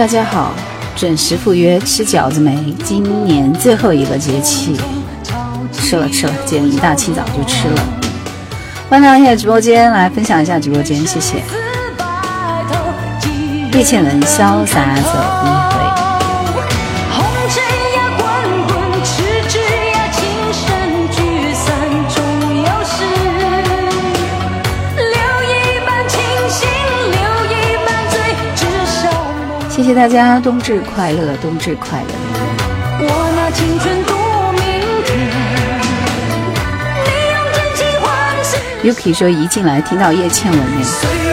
[0.00, 0.54] 大家好，
[0.96, 2.74] 准时赴约吃饺子没？
[2.82, 4.74] 今年最后一个节气，
[5.74, 7.82] 吃了吃了，今天一大清早就吃了。
[8.88, 11.42] 欢迎来到直播间，来分享一下直播间，谢谢。
[13.74, 15.69] 叶倩文潇洒走。
[29.80, 32.08] 谢谢大家，冬至快乐，冬至快乐。
[38.84, 41.29] Yuki 说一进来听到叶倩文呢。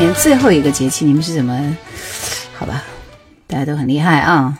[0.00, 1.76] 年最后一个节气，你们是怎么？
[2.56, 2.82] 好吧，
[3.46, 4.58] 大家都很厉害啊！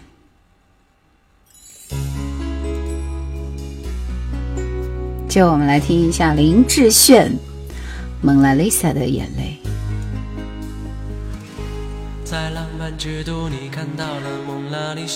[5.26, 7.30] 就我们来听一下林志炫
[8.20, 9.56] 《蒙娜丽莎》的眼泪。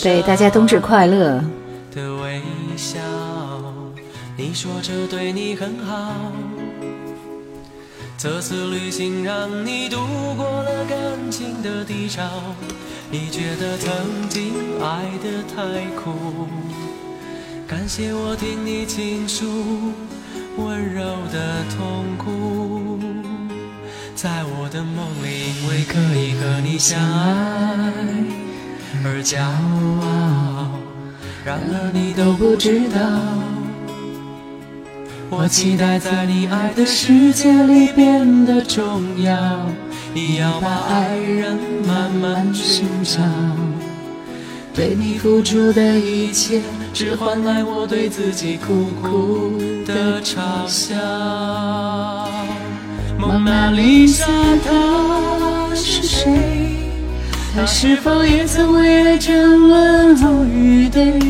[0.02, 1.45] 对大家冬至快乐！
[1.95, 2.41] 的微
[2.77, 2.98] 笑
[4.36, 6.33] 你说这对你很好。
[8.25, 9.98] 这次旅行让你度
[10.34, 12.23] 过了感情的低潮，
[13.11, 16.48] 你觉得曾经爱得太苦，
[17.68, 19.45] 感谢我听你倾诉
[20.57, 22.98] 温柔的痛苦，
[24.17, 27.92] 在我的梦里，因为可以和你相爱
[29.05, 29.39] 而骄
[30.01, 30.80] 傲，
[31.45, 33.54] 然而你都不知道。
[35.36, 39.36] 我期待在你爱的世界里变得重要，
[40.14, 43.20] 你要把爱人慢慢寻找，
[44.72, 46.62] 对你付出的一切，
[46.92, 50.95] 只换来我对自己苦苦的嘲笑。
[53.18, 54.27] 蒙娜丽莎
[54.64, 56.33] 她是谁？
[57.55, 61.20] 她是否也曾为爱争论后与对？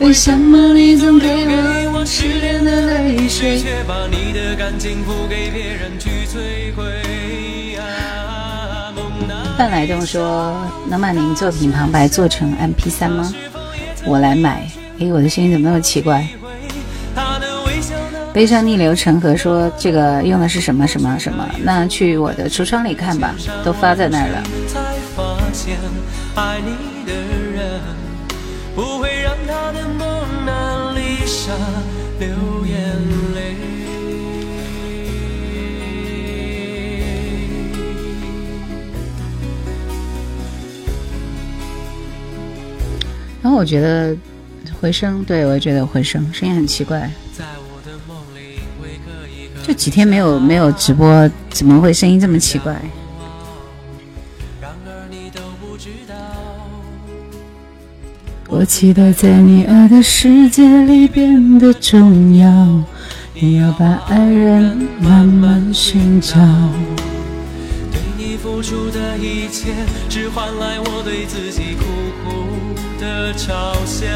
[0.00, 1.28] 为什么你总给
[1.88, 6.84] 我失恋的泪水，却把你的感情付给别人去摧毁？
[9.56, 10.56] 范来东说
[10.90, 13.32] ：“能把您作品旁白做成 MP 三吗？
[14.04, 14.68] 我来买。”
[14.98, 16.26] 哎，我的声音怎么那么奇怪？
[18.32, 23.32] 悲伤逆流成河说：“这个用的是什么什么什么？”那去我的橱窗里看吧，
[23.64, 24.42] 都发在那儿了。
[28.74, 29.08] 不会
[32.26, 32.76] 流眼
[33.34, 33.54] 泪。
[43.42, 44.16] 然后我觉得
[44.80, 47.10] 回声，对我也觉得回声声音很奇怪。
[49.66, 52.80] 这几天没有没有直播，怎么会声音这么奇怪？
[58.64, 62.48] 我期待在你爱的世界里变得重要，
[63.34, 66.38] 你要把爱人慢慢寻找。
[67.92, 69.74] 对你付出的一切，
[70.08, 71.84] 只换来我对自己苦
[72.24, 72.30] 苦
[72.98, 74.08] 的嘲笑。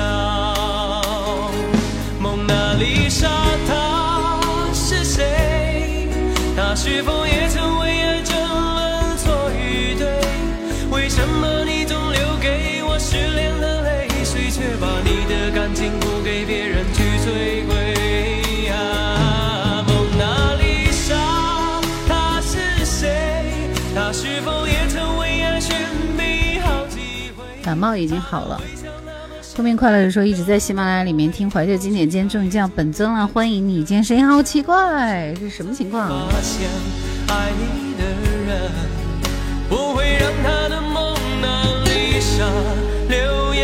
[2.19, 3.29] 蒙娜丽莎
[3.69, 4.41] 她
[4.73, 6.09] 是谁？
[6.57, 8.01] 她是否也曾为
[27.69, 28.59] 感冒已经好了。
[29.55, 33.85] 后面快乐的说一直在喜马拉雅里面听怀旧经典，今天终于见到本尊了，欢迎你！
[33.85, 36.09] 今天声音好奇怪，这是什么情况？
[36.31, 36.67] 发现
[37.29, 38.05] 爱你的
[38.47, 38.71] 人
[39.69, 42.43] 不会让他的蒙娜丽莎
[43.11, 43.55] 流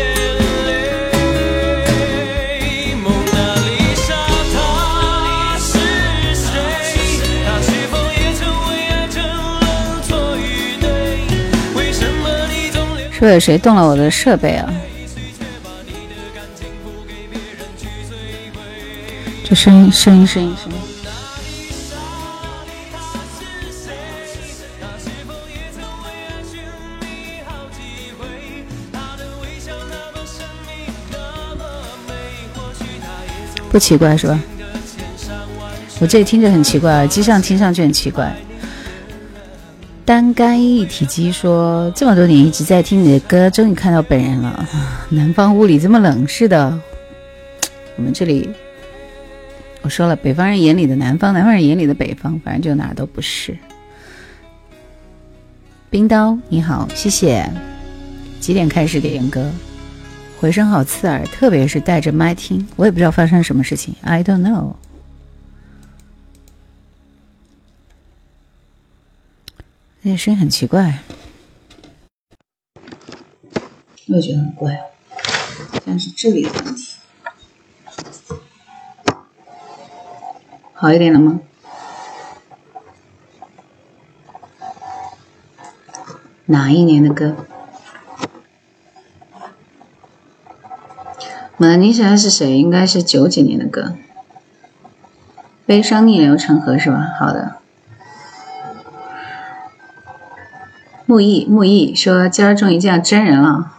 [13.15, 14.69] 是不是有谁动了我的设备啊？
[19.45, 20.77] 这声音，声音，声音，声音。
[33.71, 34.37] 不奇怪是吧？
[36.01, 38.35] 我这里听着很奇怪，耳机上听上去很奇怪。
[40.05, 44.63] 单干一体机说，这么多年一直在听你的歌，终于看到本人了。
[45.09, 46.79] 南方屋里这么冷，是的，
[47.97, 48.47] 我们这里，
[49.81, 53.57] 我说了，北方人眼里的南方，南方人眼里的北方，反正就哪儿都不是。
[55.89, 57.49] 冰刀你好，谢谢。
[58.39, 59.49] 几点开始点歌？
[60.39, 63.95] 回声好刺耳，特别是带着麦听，我也不知道发生什么事情。
[64.01, 64.75] I don't know。
[70.07, 70.99] 那声音很奇怪，
[74.07, 74.79] 我也觉得很怪，
[75.83, 76.93] 像是这里的问题。
[80.73, 81.39] 好一点了吗？
[86.45, 87.35] 哪一年的歌？
[91.57, 92.55] 马尼莎是谁？
[92.55, 93.81] 应该是九几年的歌，
[95.65, 97.11] 《悲伤逆流成河》是吧？
[97.17, 97.57] 好的。
[101.05, 103.71] 木易木易说：“今儿终于见到真人了。”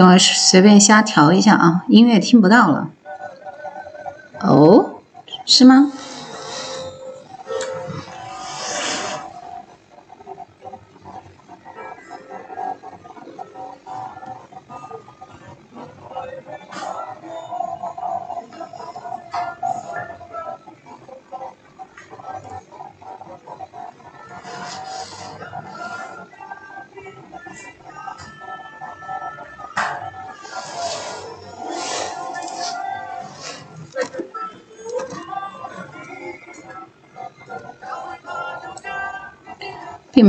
[0.00, 2.88] 等会随便瞎调一下啊，音乐听不到了。
[4.40, 4.92] 哦，
[5.44, 5.92] 是吗？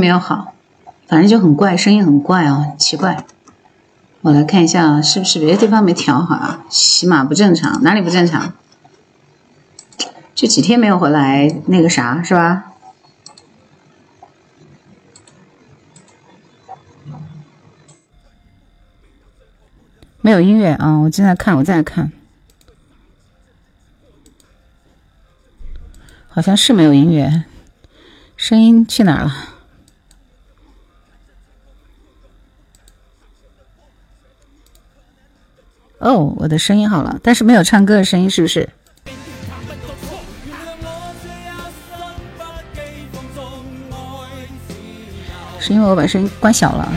[0.02, 0.52] 没有好，
[1.06, 3.24] 反正就很怪，声音很怪哦，奇怪。
[4.22, 6.64] 我来看一下，是不是别的地方没调好啊？
[6.68, 8.52] 起码不正常，哪里不正常？
[10.34, 12.72] 这几天没有回来，那个啥是吧？
[20.20, 20.96] 没有音乐啊！
[20.96, 22.10] 我正在看，我在看，
[26.28, 27.44] 好像是没有音乐，
[28.36, 29.51] 声音去哪儿了？
[36.02, 38.68] 哦，我的声音好了，但是没有唱歌的声音，是不是？
[45.60, 46.88] 是因为我把声音关小了。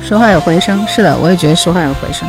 [0.00, 2.28] 说话有回声，是的，我也觉得说话有回声。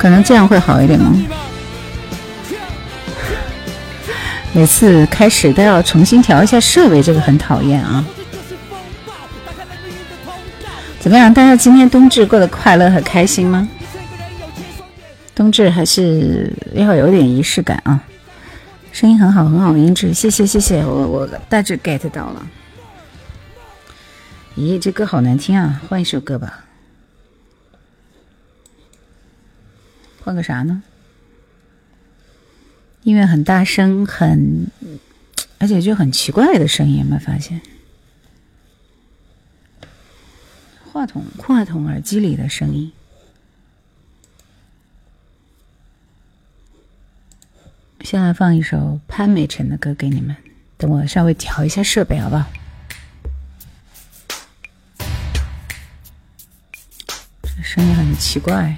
[0.00, 1.14] 可能这样会好一点吗？
[4.54, 8.02] 每次开始都要重新调一下设备，这个很讨厌啊！
[10.98, 11.32] 怎么样？
[11.32, 13.68] 大家今天冬至过得快乐和开心吗？
[15.34, 18.00] 冬至还是要有点仪式感啊！
[18.92, 22.46] 声音很好，很好音质，谢谢谢谢，我我大致 get 到了。
[24.56, 25.82] 咦，这歌好难听啊！
[25.90, 26.64] 换一首歌吧。
[30.22, 30.82] 换个啥呢？
[33.02, 34.70] 音乐很大声，很，
[35.58, 37.60] 而且就很奇怪的声音，有没有发现？
[40.92, 42.92] 话筒话筒耳机里的声音。
[48.02, 50.36] 先来放一首潘美辰的歌给你们，
[50.76, 52.46] 等我稍微调一下设备，好不好？
[57.42, 58.76] 这声音很奇怪。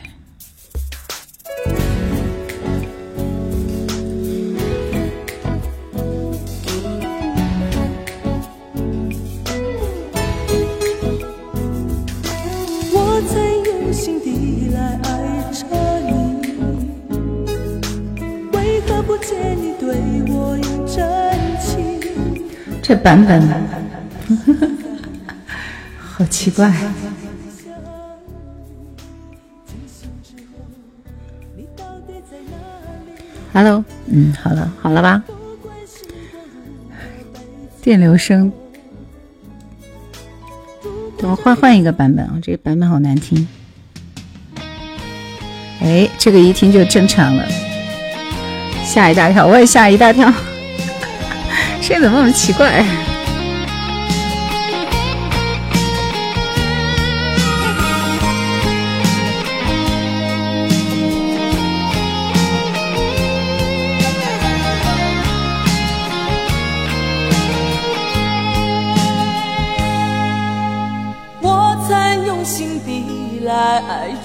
[22.83, 23.43] 这版本
[25.99, 26.73] 好奇怪。
[33.55, 35.23] Hello，嗯，好了，好了吧？
[37.83, 38.53] 电流声，
[41.19, 43.47] 等我换换一个版本啊，这个版本好难听。
[45.81, 47.45] 哎，这个一听就正常了，
[48.85, 50.31] 吓一大跳，我也吓一大跳，
[51.81, 52.85] 声音怎么那么奇怪？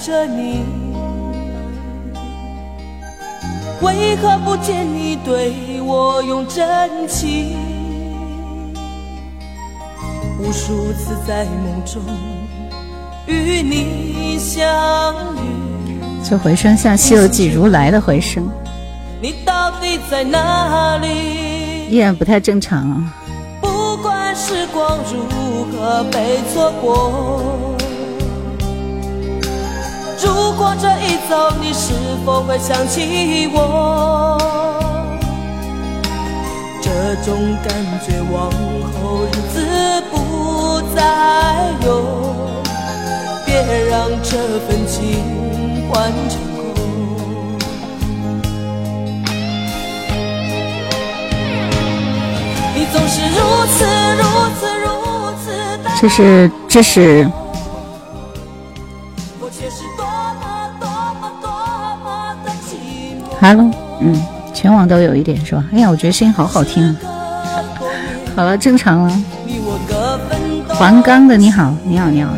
[0.05, 0.63] 着你，
[3.87, 7.55] 为何不见你对我用真情？
[10.37, 12.01] 无数次在梦中
[13.27, 18.45] 与你相遇，这回声像《西游记》如来的回声。
[19.21, 21.87] 你到底在哪里？
[21.89, 23.13] 依然不太正常啊。
[23.61, 27.76] 不管时光如何被错过。
[30.23, 31.93] 如果这一走，你是
[32.25, 34.37] 否会想起我？
[36.81, 37.69] 这种感
[38.05, 38.49] 觉往
[38.93, 39.55] 后日子
[40.09, 40.99] 不再
[41.85, 41.87] 有，
[43.45, 43.49] 别
[43.89, 45.23] 让这份情
[45.89, 46.39] 换成
[46.73, 46.73] 空。
[52.73, 53.85] 你总是如此
[54.17, 54.23] 如
[54.59, 54.87] 此如
[55.43, 55.45] 此。
[56.01, 57.29] 这是这是。
[63.39, 64.19] Hello，嗯，
[64.53, 65.63] 全网都有一点是吧？
[65.71, 66.95] 哎呀，我觉得声音好好听啊！
[68.35, 69.23] 好了，正常了。
[70.69, 72.31] 黄冈的你好，你好，你好。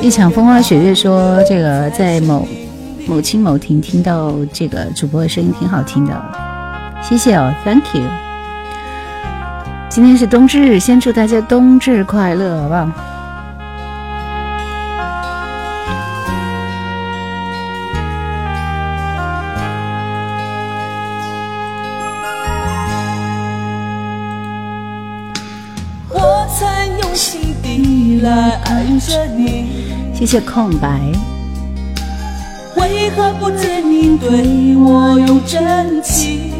[0.00, 2.46] 一场风花雪月说这个在某
[3.06, 6.14] 某清某亭听到这个主播的声音挺好听的，
[7.02, 8.02] 谢谢哦，Thank you。
[9.88, 12.88] 今天是冬至，先祝大家冬至快乐，好不好？
[29.10, 29.66] 着你。
[30.14, 31.00] 谢谢空白。
[32.76, 36.52] 为何不见你对我用真情？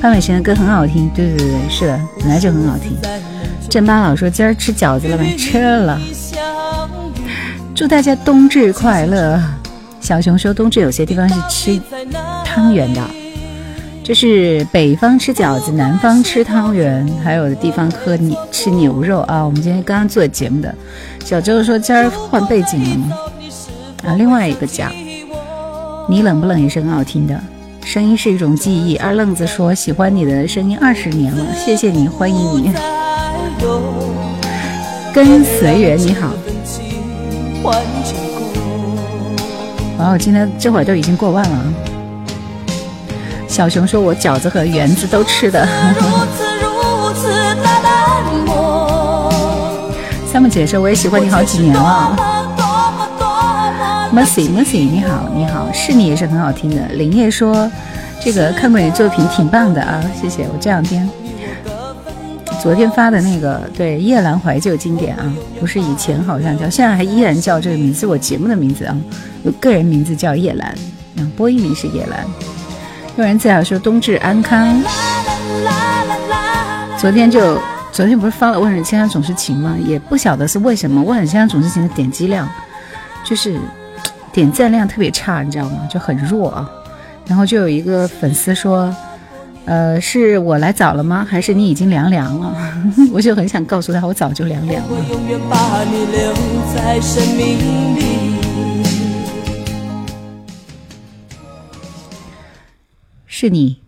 [0.00, 2.96] 潘玮柏的歌很好听，对对对，是的，本来就很好听。
[3.68, 5.36] 郑巴老说今儿吃饺子了没？
[5.36, 6.00] 吃了。
[7.74, 9.42] 祝大家冬至快乐。
[10.00, 11.80] 小熊说冬至有些地方是吃
[12.44, 13.02] 汤圆的。
[14.02, 19.42] 就是北方吃饺子，南方吃汤圆，还有的地方喝牛吃牛肉啊。
[19.44, 20.74] 我们今天刚刚做节目的
[21.24, 23.16] 小周说今儿换背景了吗？
[24.04, 24.90] 啊，另外一个家，
[26.08, 27.40] 你冷不冷也是很好听的，
[27.84, 28.96] 声音是一种记忆。
[28.96, 32.72] 二愣子说喜欢你的声音二十年了，谢谢你，欢迎你。
[35.12, 36.32] 跟随缘你好。
[39.98, 41.89] 哇，今天这会儿都已经过万了。
[43.50, 45.66] 小熊说：“我饺子和圆子都吃的。
[50.30, 52.16] ”三木姐说：“我也喜欢你好几年了。”
[54.14, 56.80] Mercy Mercy，你好你好，是你也是很好听的。
[56.92, 57.68] 林叶说
[58.22, 61.10] ：“这个看过你作品挺棒的啊，谢谢。”我这两天
[62.62, 65.24] 昨天发的那个对夜阑怀旧经典啊，
[65.58, 68.96] 不是以前好像叫，现在还依然叫这个名字，我节目的名字啊，
[69.42, 70.72] 我个人名字叫叶兰，
[71.16, 72.24] 嗯，播音名是叶兰。
[73.20, 74.82] 有人在说冬至安康。
[76.98, 77.60] 昨天就
[77.92, 79.76] 昨天不是发了《万水千山总是情》吗？
[79.86, 82.48] 也不晓得是为什么《万水千山总是情》的点击量
[83.22, 83.60] 就是
[84.32, 85.86] 点赞量特别差，你知道吗？
[85.90, 86.66] 就很弱啊。
[87.26, 88.94] 然后就有一个粉丝说
[89.66, 91.26] ：“呃，是我来早了吗？
[91.28, 92.54] 还是你已经凉凉了？”
[93.12, 94.88] 我就很想告诉他，我早就凉凉了。
[103.42, 103.80] 是你，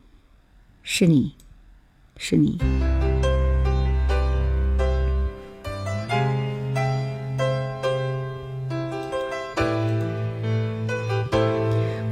[0.83, 1.35] 是你，
[2.17, 2.59] 是你。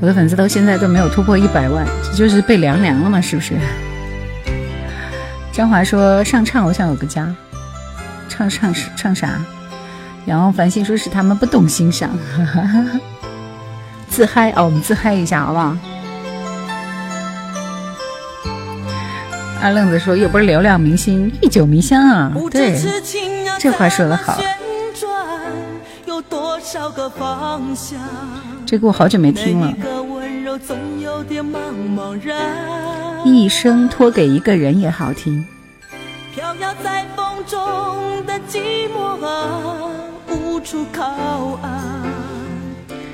[0.03, 3.19] 我的粉丝到现在都没有突破一百万，这就是被凉凉了吗？
[3.19, 3.55] 是不是？
[5.51, 7.35] 张华说上唱，我想有个家。
[8.29, 9.43] 唱唱唱啥？
[10.27, 12.11] 然后繁星说是他们不懂欣赏，
[14.11, 15.75] 自嗨哦，我们自嗨一下好不好？
[19.63, 22.81] 二愣子说：“又不是流量明星，历久弥香啊！”对，
[23.59, 24.39] 这话说的好。
[28.67, 29.73] 这歌我好久没听了。
[33.25, 35.45] 一生托给一个人也好听。
[36.35, 39.91] 飘摇在风中的寂寞啊，
[40.29, 41.05] 无处靠
[41.63, 41.81] 岸。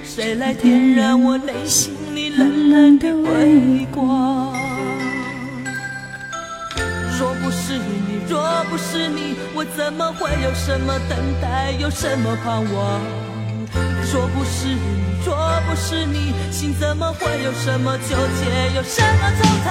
[0.05, 4.56] 谁来点燃我内心里冷冷的微光？
[7.67, 7.83] 是你，
[8.29, 8.39] 若
[8.71, 13.01] 不是你，我怎么会有什么等待，有什么盼望？
[14.13, 14.79] 若不是你，
[15.25, 15.35] 若
[15.67, 19.69] 不是你，心怎么会有什么纠结，有什么惆怅？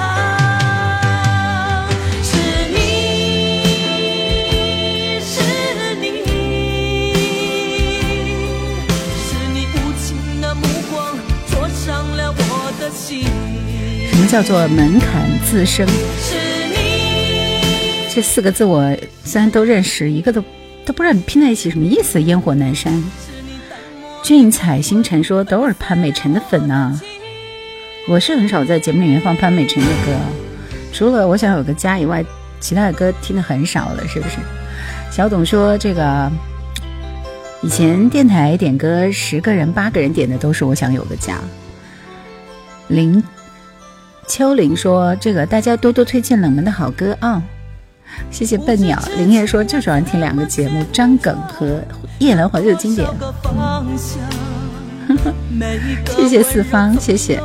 [2.21, 2.35] 是
[2.75, 2.75] 你，
[5.21, 5.39] 是
[6.01, 6.05] 你，
[9.23, 10.05] 是你无情
[10.41, 11.17] 的目光
[11.49, 12.43] 灼伤了我
[12.77, 13.23] 的心。
[14.11, 15.87] 什么叫做门槛自升？
[15.87, 15.93] 是
[16.35, 16.44] 你，
[18.15, 18.95] 这四个字我
[19.25, 20.41] 虽然都认识，一个都
[20.85, 22.21] 都不知道你拼在一起什么意思。
[22.21, 23.03] 烟火南山，
[24.23, 26.97] 俊彩星辰说都是潘美辰的粉呢、
[28.07, 30.17] 我是很少在节目里面放潘美辰的歌，
[30.93, 32.23] 除了我想有个家以外，
[32.61, 34.37] 其他的歌听的很少了，是不是？
[35.11, 36.31] 小董说这个
[37.63, 41.37] 以前电台点歌十个人八个人点的都是我想有个家。
[42.87, 43.21] 林
[44.25, 47.43] 秋玲说这个大家多多推荐冷门的好歌啊。
[48.31, 51.83] 谢谢笨鸟，林叶说就喜欢听两个节目，张梗和
[52.19, 53.07] 夜阑怀旧经典。
[56.15, 57.41] 谢谢四方，谢谢。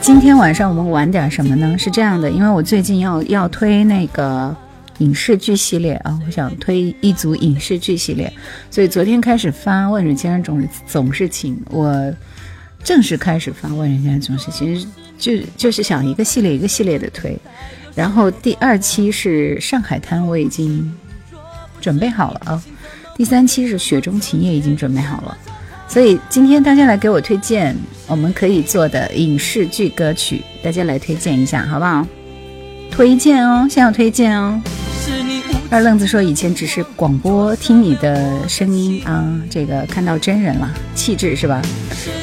[0.00, 1.78] 今天晚上我们玩点什么呢？
[1.78, 4.54] 是这样的，因为我最近要要推那个
[4.98, 8.30] 影视剧系列啊，我想推一组影视剧系列，
[8.70, 12.12] 所以昨天开始发《万水千山总是总是情》，我
[12.84, 14.86] 正式开始发《万水千山总是》，其实
[15.18, 17.36] 就就是想一个系列一个系列的推，
[17.94, 20.92] 然后第二期是《上海滩》，我已经
[21.80, 22.62] 准备好了啊，
[23.16, 25.38] 第三期是《雪中情》，也已经准备好了。
[25.88, 32.06] 所以今天大家来给我推荐我们可以做的影视剧歌曲，大家来推荐一下好不好？
[32.90, 34.60] 推荐哦，先要推荐哦。
[35.72, 41.62] 二愣子说以前只是广播听你的声音啊，这个看到真人了，气质是吧？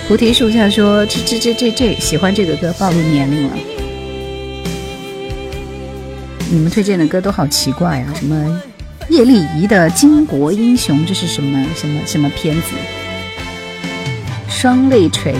[0.07, 3.57] 菩提树下说这这这这这喜欢这个歌，暴露年龄了。
[6.51, 8.61] 你们推荐的歌都好奇怪啊，什么
[9.09, 12.67] 叶丽仪的《巾帼英雄》，这是什么什么什么片子？
[14.47, 15.33] 双泪垂。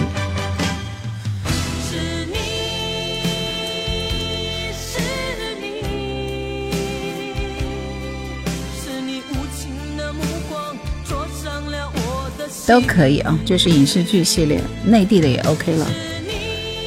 [12.70, 15.88] 都可以啊，这是影视剧系列，内地的也 OK 了。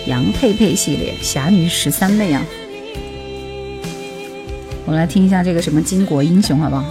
[0.07, 2.41] 杨佩佩系列《侠女十三妹》啊，
[4.87, 6.85] 我们来听一下这个什么《巾帼英雄》，好不好？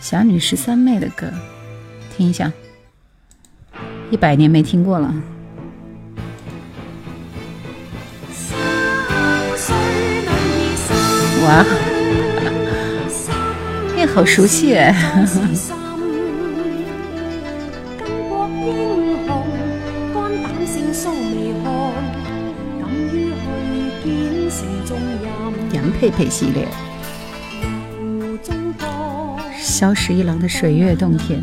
[0.00, 1.32] 侠女十三妹的歌，
[2.16, 2.52] 听一下，
[4.10, 5.14] 一百年没听过了。
[11.44, 11.64] 哇，
[13.96, 14.94] 哎好熟悉哎！
[25.72, 26.68] 杨佩佩系列，
[29.60, 31.42] 萧十一郎的水月洞天，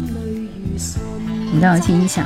[1.53, 2.25] 你让我听一下。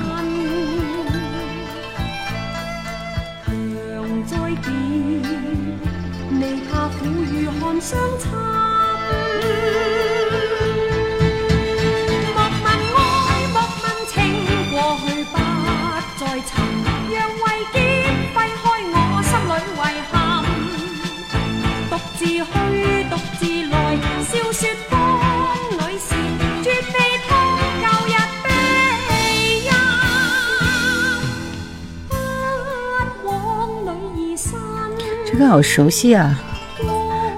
[35.47, 36.39] 好熟悉啊！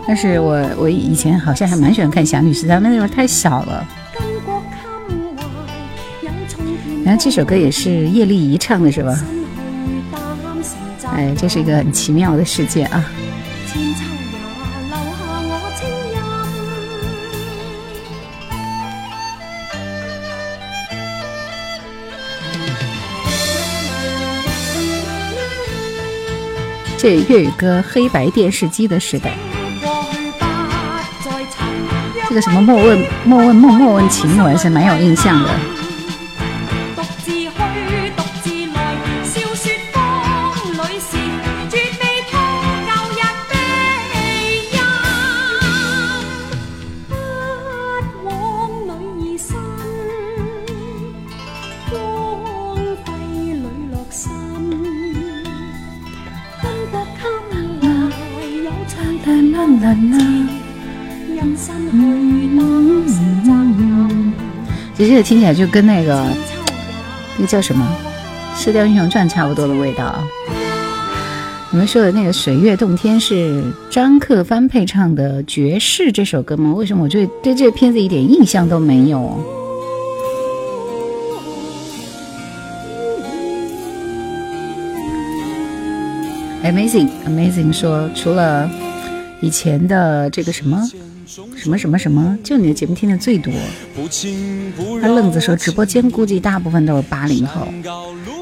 [0.07, 3.85] 但是我我以前好像还蛮喜欢看《侠女是他们》，那时候太小了。
[7.03, 9.17] 然后这首歌也是叶丽仪唱的，是吧？
[11.13, 13.05] 哎，这是一个很奇妙的世界啊！
[27.09, 29.31] 是粤语歌黑白电视机的时代，
[32.27, 35.76] 这个什么莫问莫问梦莫问情，我还是蛮有印象的。
[65.17, 66.27] 个听起来就跟那个
[67.37, 67.83] 那个叫什么
[68.63, 70.23] 《射雕英雄传》差不多的味道。
[71.71, 76.71] 你们说的那个《水月洞天》是张克帆配唱的《绝世》这首歌吗？
[76.71, 79.43] 为什么我对对这个片子一点印象都没有
[86.63, 88.69] ？Amazing Amazing 说，除了
[89.41, 90.79] 以前的这个什么。
[91.27, 92.37] 什么什么什么？
[92.41, 93.51] 就你的节目听的最多。
[95.01, 97.67] 他愣子说，直播间估计大部分都是八零后。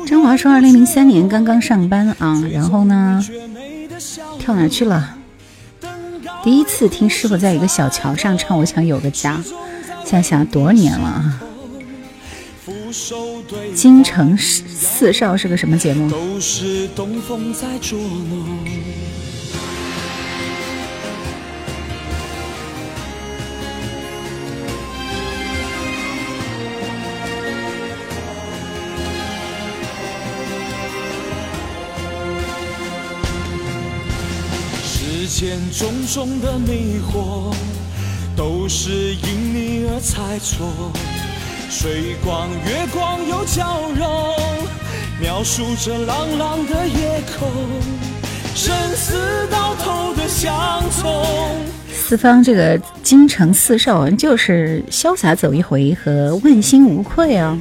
[0.06, 3.26] 张华说，二零零三年刚刚上班啊，然后呢，
[4.38, 5.18] 跳哪去了？
[6.44, 9.38] 第一次听师傅在一个小桥上唱《我想有个家》，
[10.08, 11.42] 想想多少年了啊。
[13.74, 16.08] 京城四少是个什么节目？
[35.38, 37.54] 间种种的迷惑，
[38.38, 40.66] 都是因你而猜错。
[41.70, 44.08] 水光月光又交融，
[45.20, 47.52] 描述着朗朗的夜空，
[48.56, 51.26] 生死到头的相从。
[51.94, 57.58] 四方这个京城四少，就是潇洒走一回和问心无愧啊。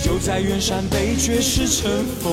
[0.00, 1.90] 就在远山被绝世尘
[2.22, 2.32] 封。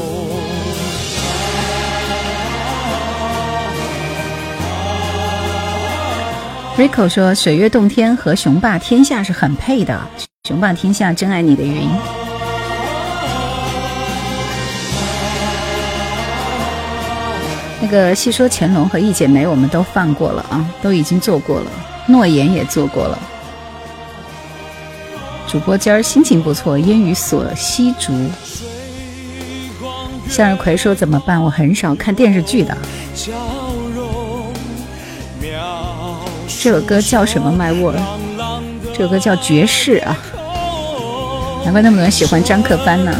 [6.75, 9.95] Rico 说：“水月洞天和雄霸天下是很配的，
[10.47, 11.87] 雄霸天下真爱你的云。
[17.79, 21.67] 那个细说乾隆和一剪梅，我们都放过了啊，都已经做过了，
[22.07, 23.19] 诺言也做过了。
[25.47, 28.11] 主播今儿心情不错，烟雨锁西竹。
[30.27, 31.39] 向日葵说怎么办？
[31.39, 32.75] 我很少看电视剧的。”
[36.63, 37.99] 这首歌叫什么？My World，
[38.93, 40.15] 这首歌叫《绝世》啊，
[41.65, 43.13] 难怪那么多人喜欢张克帆呢。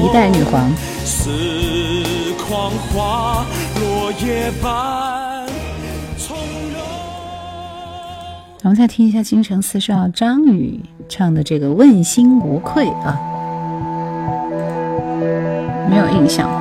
[0.00, 0.70] 一代女皇。
[8.62, 10.78] 我们再听一下京城四少张宇
[11.08, 13.18] 唱的这个《问心无愧》啊，
[15.90, 16.59] 没有印象。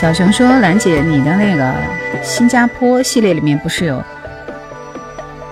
[0.00, 1.74] 小熊说：“兰姐，你的那个
[2.22, 4.00] 新加坡系列里面不是有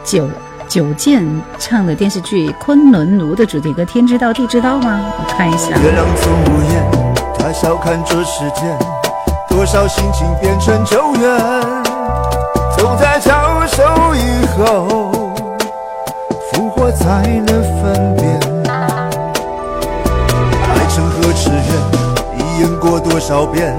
[0.04, 0.30] 九
[0.68, 1.20] 九剑
[1.58, 5.00] 唱的电视剧《昆仑奴》的主题歌《天知道地知道》吗？
[5.18, 6.80] 我看一下。”月亮总无言，
[7.36, 8.72] 他笑看这世间，
[9.48, 11.40] 多少心情变成旧怨。
[12.78, 13.82] 走在交手
[14.14, 15.34] 以后，
[16.52, 18.38] 复活才能分辨。
[20.62, 23.76] 爱成何痴怨，一演过多少遍。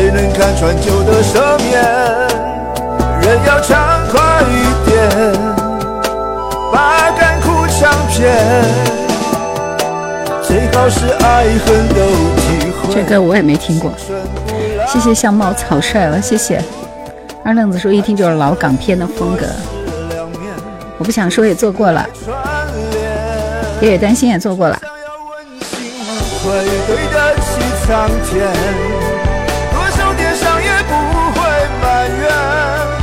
[0.00, 1.78] 谁能看穿旧的赦免？
[3.20, 4.98] 人要畅快一点，
[6.72, 8.34] 把干枯尝遍。
[10.42, 11.94] 最好是爱恨都
[12.40, 12.94] 体会。
[12.94, 13.92] 这歌我也没听过。
[14.88, 16.64] 谢谢相貌草率了，谢谢。
[17.44, 19.44] 二愣子说一听就是老港片的风格。
[20.96, 22.08] 我不想说也做过了。
[23.82, 24.80] 爷爷担心也做过了。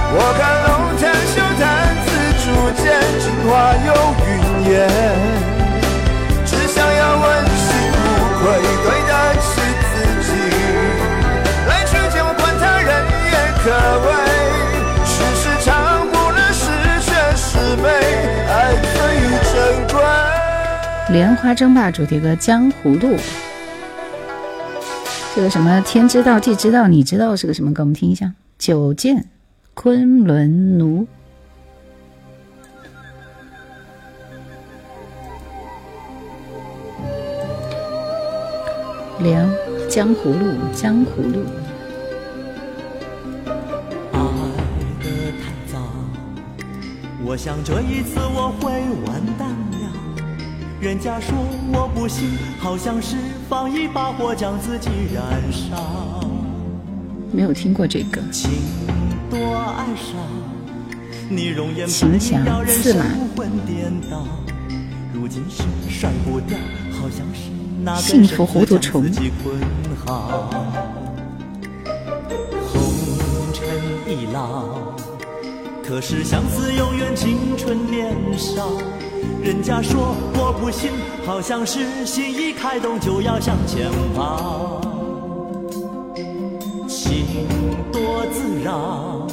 [0.09, 1.61] 我看龙潭秀坛
[2.05, 2.07] 子
[2.39, 2.45] 逐
[2.81, 2.85] 渐
[3.19, 3.51] 净化
[3.85, 3.89] 又
[4.25, 4.29] 云
[4.71, 4.75] 烟，
[6.45, 7.99] 只想要问心无
[8.39, 8.45] 愧，
[8.83, 9.11] 对得
[9.43, 9.45] 起
[9.83, 9.93] 自
[10.23, 10.29] 己。
[11.67, 12.89] 来去间我管他人
[13.27, 13.65] 言可
[14.05, 14.07] 畏，
[15.05, 15.67] 世事长
[16.07, 16.63] 不能十
[17.03, 17.85] 全十美，
[18.47, 18.55] 爱
[18.95, 18.95] 最
[19.51, 19.53] 珍
[19.89, 19.95] 贵。
[21.09, 23.17] 莲花争霸主题歌《江湖路》，
[25.35, 27.83] 这个什么天知道地知道你知道是个什么歌？
[27.83, 29.25] 我们听一下九剑。
[29.79, 31.05] 昆仑奴，
[39.19, 39.47] 梁
[39.87, 41.43] 江湖路，江湖路。
[44.13, 44.19] 爱
[44.99, 45.77] 的太早，
[47.23, 48.71] 我想这一次我会
[49.05, 49.93] 完蛋了。
[50.81, 51.37] 人家说
[51.71, 53.15] 我不行，好像是
[53.47, 56.27] 放一把火将自己燃烧。
[57.31, 58.19] 没有听过这个。
[59.29, 60.15] 情多爱上
[61.29, 63.03] 你容颜情强刺马。
[65.13, 66.57] 如今是甩不掉，
[66.91, 67.49] 好像是
[67.81, 69.03] 那幸福糊涂虫。
[72.71, 72.83] 红
[73.53, 73.67] 尘
[74.07, 74.69] 已老。
[75.85, 78.69] 可是相思永远青春年少，
[79.43, 80.91] 人家说我不信，
[81.25, 84.81] 好像是心一开动就要向前跑。
[87.07, 87.25] 情
[87.91, 89.25] 多自扰，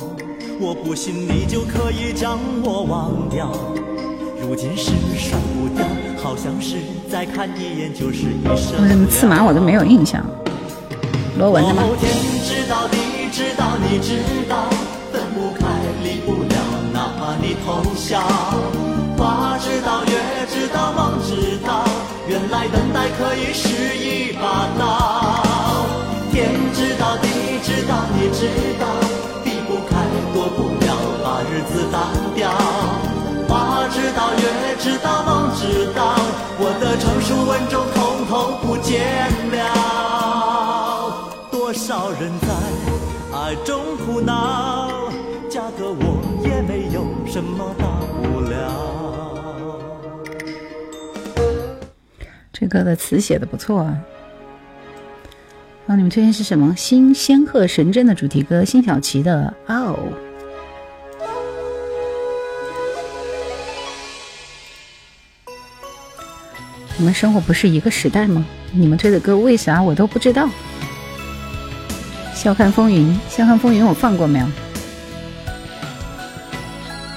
[0.60, 3.50] 我不信你就可以将我忘掉。
[4.40, 5.84] 如今是甩不掉，
[6.22, 6.76] 好像是
[7.10, 8.80] 再看一眼就是一生。
[8.80, 10.24] 我怎么刺马我都没有印象？
[11.38, 11.82] 罗文的吗？
[12.00, 12.12] 天
[12.44, 12.96] 知道，地
[13.32, 14.68] 知道，你知道。
[17.40, 18.20] 你偷笑，
[19.18, 20.12] 花知道，月
[20.48, 21.84] 知道，梦知道，
[22.26, 25.43] 原来等待可以是一把刀。
[26.34, 27.28] 天知道，地
[27.62, 28.84] 知道，你知道，
[29.44, 30.02] 避不开，
[30.34, 30.90] 躲不了，
[31.22, 32.02] 把日子单
[32.34, 32.50] 调。
[33.46, 34.42] 花知道，月
[34.80, 36.18] 知道，梦知道，
[36.58, 39.62] 我的成熟稳重统统不见了。
[41.52, 42.48] 多少人在
[43.38, 44.90] 爱中苦恼，
[45.48, 46.18] 嫁个我。
[46.42, 47.86] 也没有什么大
[48.24, 48.52] 不了。
[52.52, 53.96] 这歌的词写的不错啊。
[55.86, 56.74] 那，你们推荐是什么？
[56.76, 59.98] 新仙鹤神针的主题歌，辛晓琪的《哦》。
[66.96, 68.42] 我们生活不是一个时代吗？
[68.72, 70.48] 你们推的歌为啥我都不知道？
[72.32, 74.46] 笑看风云，笑看风云，我放过没有？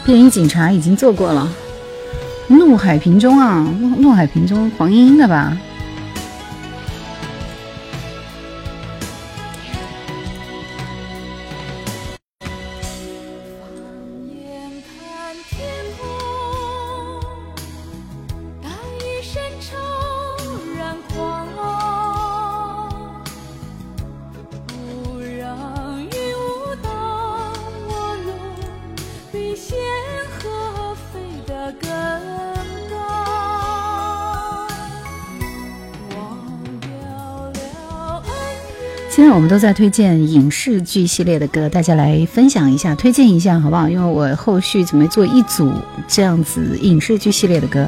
[0.05, 1.49] 便衣警察已经做过了，
[2.47, 5.57] 怒海萍中啊，怒怒海萍中，黄莺莺的吧。
[39.37, 43.87] 我们都在推荐影视剧系列的歌，大家来分享一下，推荐一下好不好？
[43.87, 45.71] 因为我后续准备做一组
[46.07, 47.87] 这样子影视剧系列的歌，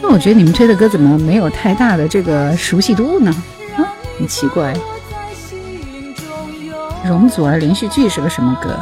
[0.00, 3.34] 那我觉得你们推的歌怎么没有太大的这个熟悉度呢？
[3.76, 3.82] 啊，
[4.16, 4.72] 很奇怪。
[7.04, 8.78] 容祖儿连续剧是个什么歌？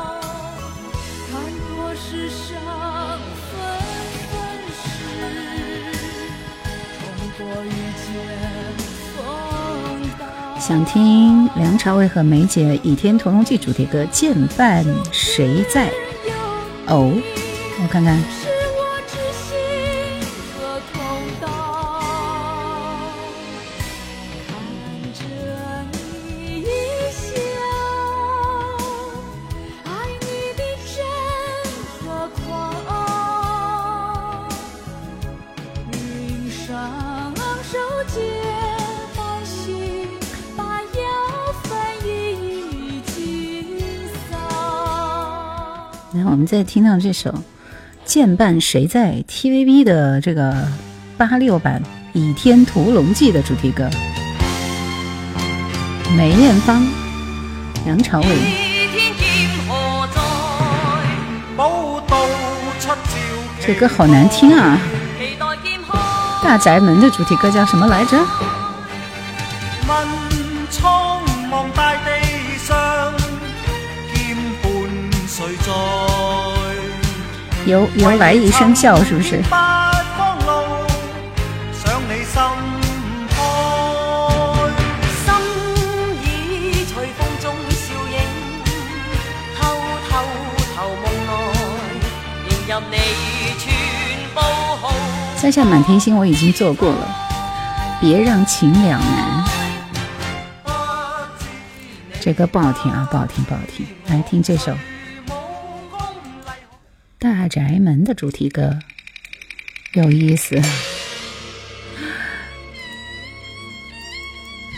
[10.67, 15.89] 想听梁朝伟和梅姐《倚天屠龙记》主题歌《剑伴谁在》
[16.87, 17.13] 哦，
[17.83, 18.44] 我看看。
[46.65, 47.31] 听到这首
[48.05, 50.67] 《剑伴谁在》TVB 的这个
[51.17, 51.83] 八六版
[52.19, 53.89] 《倚天屠龙记》的主题歌，
[56.17, 56.87] 梅艳芳、
[57.85, 58.27] 梁朝伟。
[63.61, 64.79] 这歌好难听啊！
[66.43, 68.19] 大宅门的主题歌叫什么来着？
[77.67, 79.43] 由由来一声笑，是不是？
[95.37, 97.17] 三下满天星我已经做过了，
[98.01, 99.45] 别让情两难。
[102.19, 103.87] 这歌不好听啊，不好听，不好听。
[104.07, 104.75] 来听这首。
[107.25, 108.79] 大宅门的主题歌
[109.95, 110.61] 有意思，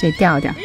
[0.01, 0.57] 这调调啊。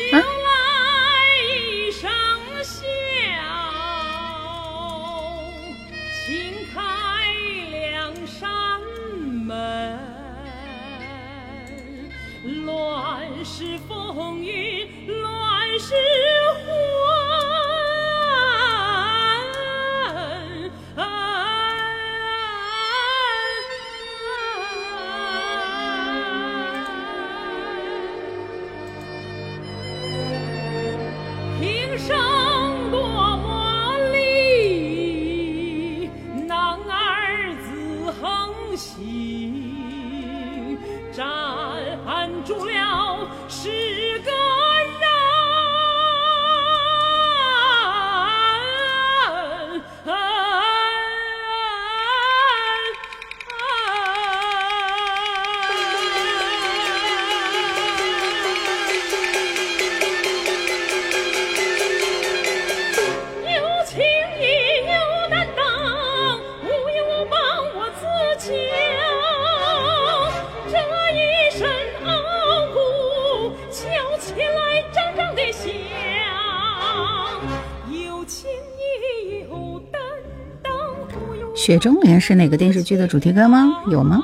[82.31, 83.83] 是哪个电视剧的主题歌吗？
[83.89, 84.23] 有吗？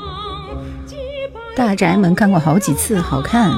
[1.57, 3.51] 大宅门看过好几次，好看。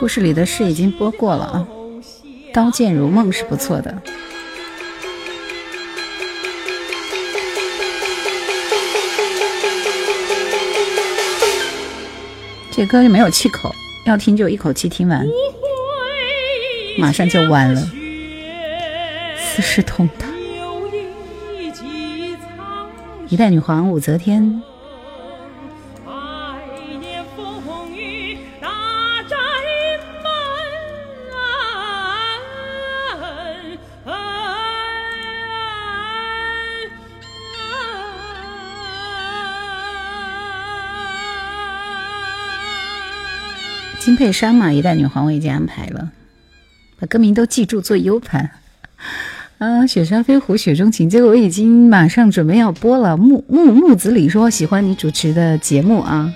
[0.00, 1.68] 故事里的事已经播过了啊，
[2.52, 4.02] 《刀剑如梦》是不错的。
[12.78, 13.74] 这歌就没有气口，
[14.06, 15.26] 要听就一口气听完，
[16.96, 17.80] 马上就完了。
[19.36, 20.30] 四世同堂，
[23.28, 24.62] 一代女皇武则天。
[44.18, 46.10] 配山嘛，一代女皇我已经安排了，
[46.98, 48.50] 把歌名都记住做 U 盘。
[49.58, 53.16] 啊，雪山飞狐，雪中情，这个我已经马上准备要播了。
[53.16, 56.34] 木木木子李说喜欢你主持的节目啊，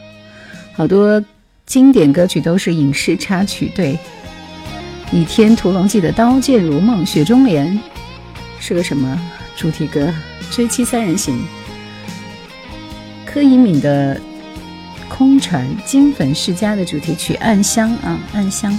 [0.74, 1.24] 好多
[1.66, 3.68] 经典歌曲都是影视插曲。
[3.74, 3.94] 对，
[5.10, 7.76] 《倚天屠龙记》的刀剑如梦，雪中莲
[8.60, 9.20] 是个什么
[9.56, 10.14] 主题歌？
[10.52, 11.36] 追妻三人行，
[13.26, 14.20] 柯以敏的。
[15.14, 18.72] 空船金粉世家的主题曲《暗香》啊，《暗香》，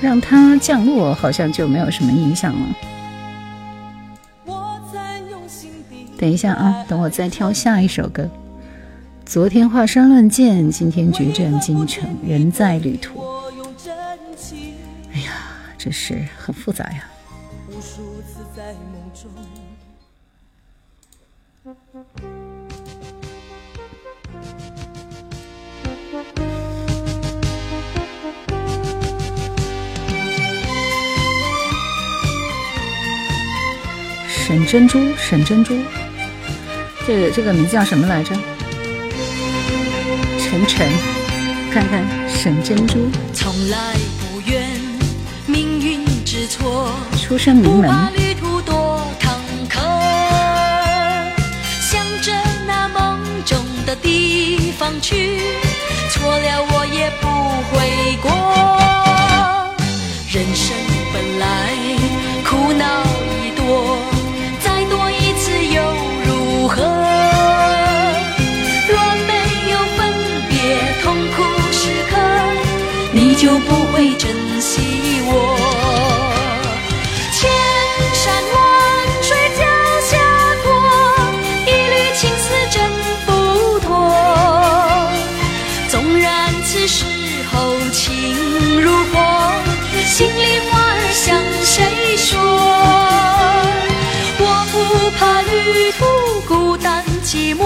[0.00, 2.66] 让它降落好像就没有什么影响了。
[6.16, 8.26] 等一下啊，等我再挑下一首歌。
[9.26, 13.22] 昨天华山论剑，今天决战京城，人在旅途。
[15.12, 15.32] 哎呀，
[15.76, 17.04] 这是很复杂呀。
[34.52, 35.74] 沈珍珠，沈珍珠，
[37.06, 38.34] 这个这个名字叫什么来着？
[40.38, 40.86] 晨晨，
[41.72, 43.10] 看看沈珍珠。
[43.32, 44.62] 从来不怨
[45.46, 47.88] 命运之错，出身名门。
[51.80, 52.30] 向着
[52.66, 55.40] 那梦中的地方去，
[56.10, 57.26] 错了我也不
[57.70, 58.30] 悔过。
[60.30, 60.76] 人生
[74.22, 75.30] 珍惜我。
[77.32, 77.40] 千
[78.14, 78.22] 山
[78.54, 78.56] 万
[79.20, 79.60] 水脚
[80.06, 80.12] 下
[80.62, 80.66] 过，
[81.66, 82.78] 一缕情丝挣
[83.26, 83.28] 不
[83.80, 83.90] 脱。
[85.88, 87.04] 纵然此时
[87.50, 88.00] 候情
[88.80, 89.18] 如火，
[90.06, 91.82] 心里话儿向谁
[92.16, 92.38] 说？
[94.38, 96.00] 我不怕旅途
[96.46, 97.60] 孤单寂寞，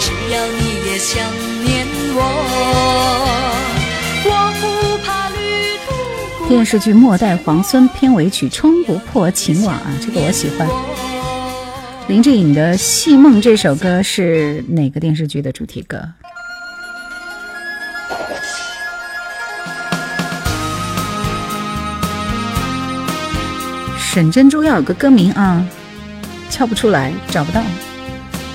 [0.00, 1.22] 只要你也想
[1.62, 2.18] 念我。
[6.50, 10.68] 电视剧《末代皇孙》片尾曲《冲不破情网》啊，这个我喜欢。
[12.08, 16.02] 林志颖的《戏梦》这首歌是哪个电视剧的主题歌？
[24.00, 25.64] 沈珍珠要有个歌名啊，
[26.50, 27.62] 敲不出来，找不到，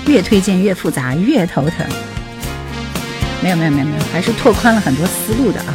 [0.06, 1.86] 越推荐越复杂，越头疼。
[3.42, 5.74] 没有没有没有没有，还是拓宽了很多思路的啊。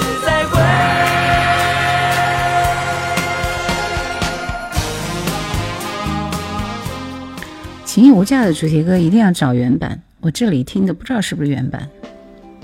[7.91, 11.89] 情义无价的主题歌一定要找原版，我这里听的不知道是不是原版，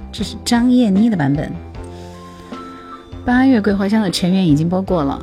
[0.09, 1.51] 这是张燕妮的版本。
[3.25, 5.21] 八月桂花香的成员已经播过了，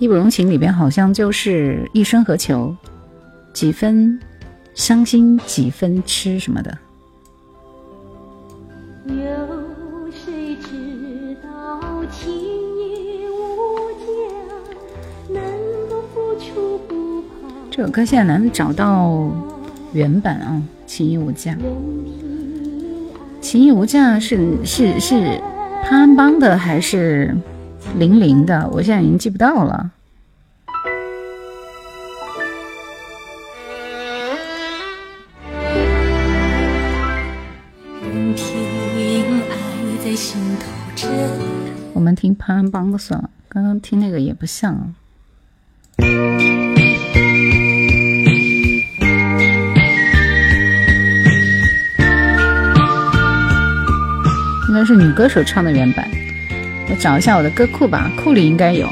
[0.00, 2.74] 义不容情里边好像就是一生何求，
[3.52, 4.18] 几分
[4.74, 6.76] 伤心几分痴什么的。
[9.06, 9.14] 有
[17.78, 19.30] 这首歌现在难找到
[19.92, 20.60] 原版啊，
[20.90, 21.52] 《情义无价》。
[23.40, 25.40] 《情义无价》是是是
[25.84, 27.36] 潘安邦的还是
[27.96, 28.68] 零零的？
[28.72, 29.92] 我现在已经记不到了。
[41.94, 44.92] 我们听潘安邦的算了，刚刚听那个也不像。
[45.98, 46.67] 应
[54.78, 56.08] 该是女歌手唱的原版，
[56.88, 58.88] 我找一下我的歌库吧，库里应该有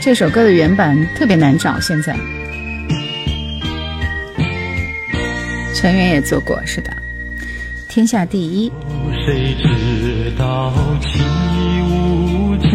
[0.00, 1.80] 这首歌的原版，特别难找。
[1.80, 2.16] 现在
[5.74, 6.92] 成员也做过，是的，
[7.88, 8.70] 天下第一。
[9.26, 12.68] 谁知道情义无价，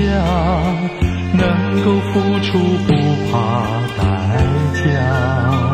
[1.32, 2.94] 能够付出不
[3.32, 4.04] 怕代
[4.84, 5.69] 价。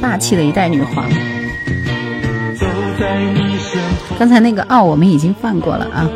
[0.00, 1.08] 霸气的一代女皇。
[4.18, 6.08] 刚才那个傲我们已经放过了啊。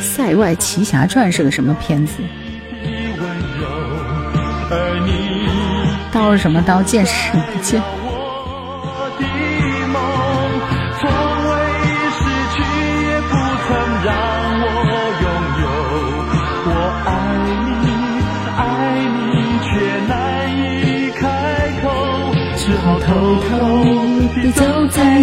[0.00, 2.14] 塞外奇侠传是个什么片子？
[6.12, 6.82] 刀是什么刀？
[6.82, 7.82] 剑是什么剑？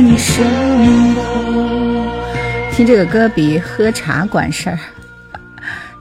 [0.02, 0.46] 你身
[1.16, 1.22] 后。
[2.72, 4.80] 听这个歌比喝茶管事儿。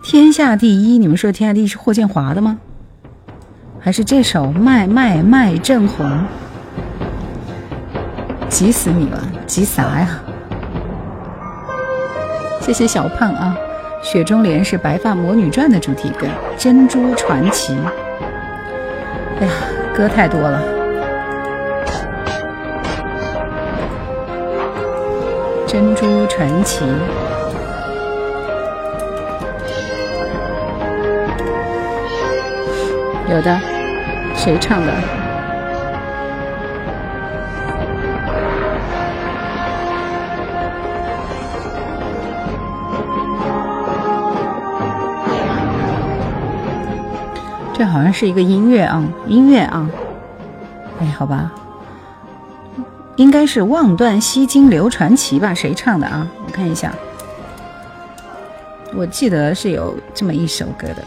[0.02, 2.58] 天下第一，你们说天下第一是霍建华的吗？
[3.80, 6.24] 还是这首卖卖卖正红？
[8.48, 10.20] 急死你了，急啥呀？
[12.60, 13.56] 谢谢小胖啊！
[14.02, 16.26] 雪中莲是《白发魔女传》的主题歌，
[16.56, 17.72] 《珍珠传奇》。
[19.40, 19.52] 哎呀，
[19.94, 20.77] 歌太多了。
[25.68, 26.82] 珍珠传奇，
[33.28, 33.60] 有的，
[34.34, 34.92] 谁唱的？
[47.74, 49.88] 这好像是一个音乐啊，音乐啊，
[50.98, 51.52] 哎，好吧。
[53.18, 55.52] 应该是《望断西京流传奇》吧？
[55.52, 56.24] 谁唱的啊？
[56.46, 56.94] 我看一下，
[58.94, 61.04] 我记得是有这么一首歌的。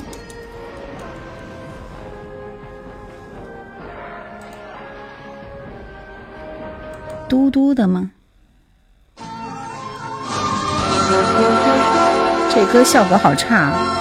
[7.30, 8.12] 嘟嘟的吗？
[12.54, 14.01] 这歌效果好差。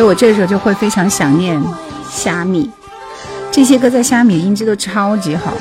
[0.00, 1.62] 所以我这时候就会非常想念
[2.08, 2.70] 虾米，
[3.52, 5.52] 这些歌在虾米音质都超级好。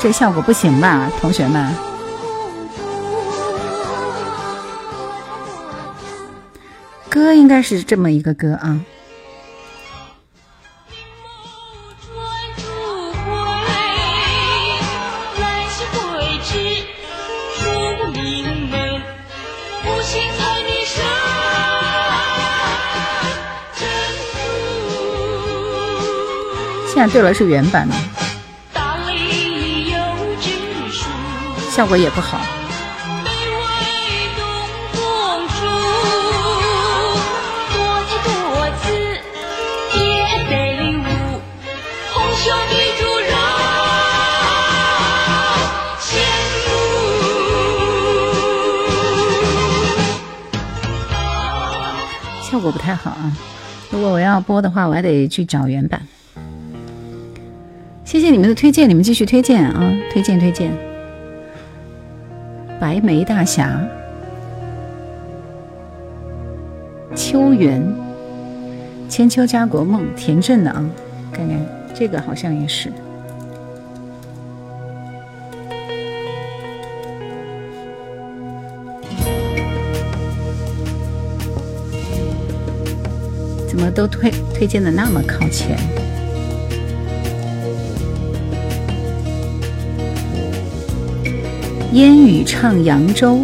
[0.00, 1.72] 这效果不行吧，同学们？
[7.08, 8.80] 歌应该是这么一个歌啊。
[27.04, 27.94] 现在对了，是原版的。
[31.70, 32.40] 效果也不好。
[52.50, 53.36] 效果不太好啊！
[53.90, 56.00] 如果我要播的话，我还得去找原版。
[58.14, 59.92] 谢谢你们的推荐，你们继续推荐啊！
[60.08, 60.70] 推荐推荐。
[62.78, 63.84] 白眉大侠，
[67.16, 67.82] 秋园，
[69.08, 70.88] 千秋家国梦，田震的啊，
[71.32, 71.58] 看看
[71.92, 72.88] 这个好像也是。
[83.66, 85.76] 怎么都推推荐的那么靠前？
[91.94, 93.38] 烟雨唱扬州。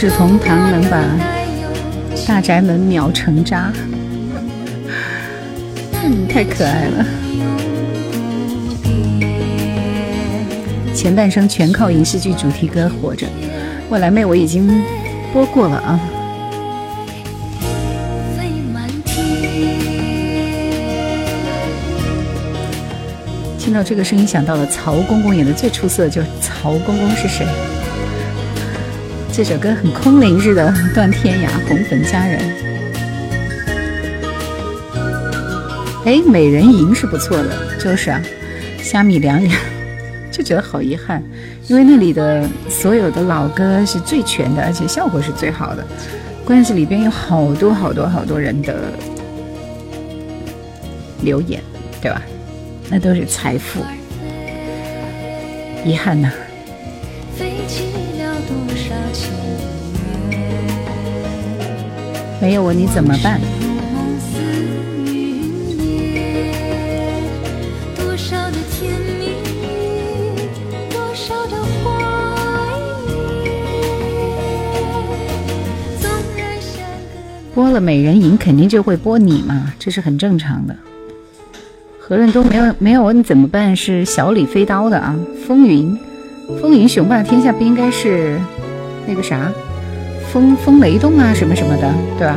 [0.00, 1.04] 是从唐能把
[2.24, 3.72] 大宅门秒成渣，
[6.28, 7.04] 太可爱了。
[10.94, 13.26] 前半生全靠影视剧主题歌活着，
[13.90, 14.84] 未来妹我已经
[15.32, 15.98] 播过了啊。
[23.58, 27.44] 听到这个声音，想到了曹公公演的最出色的就是曹公公是谁？
[29.38, 32.40] 这首歌很空灵似的，断天涯，红粉佳人。
[36.04, 38.20] 哎，美人吟是不错的，就是啊，
[38.82, 39.56] 虾米凉凉，
[40.32, 41.22] 就觉得好遗憾，
[41.68, 45.86] 因为那里的所有的老歌是最全的，而且效果是最好的，
[46.44, 48.92] 关键是里边有好多好多好多人的
[51.22, 51.62] 留言，
[52.02, 52.20] 对吧？
[52.90, 53.84] 那都是财富，
[55.84, 56.28] 遗憾呐。
[62.40, 63.40] 没有我你怎么办？
[77.54, 80.76] 播了《美人吟》，肯定就会播你嘛，这是很正常的。
[81.98, 83.74] 何润东没有没有我你怎么办？
[83.74, 85.98] 是小李飞刀的啊，《风云》
[86.62, 88.38] 《风云雄霸天下》不应该是
[89.08, 89.52] 那个啥？
[90.32, 92.36] 风风雷动啊，什么什么的，对吧？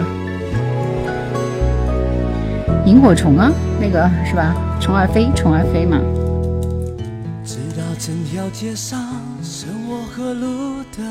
[2.85, 4.55] 萤火虫啊，那个是吧？
[4.79, 5.99] 虫儿飞，虫儿飞嘛。
[7.43, 8.99] 知道整条街上
[9.43, 11.03] 生我和路的，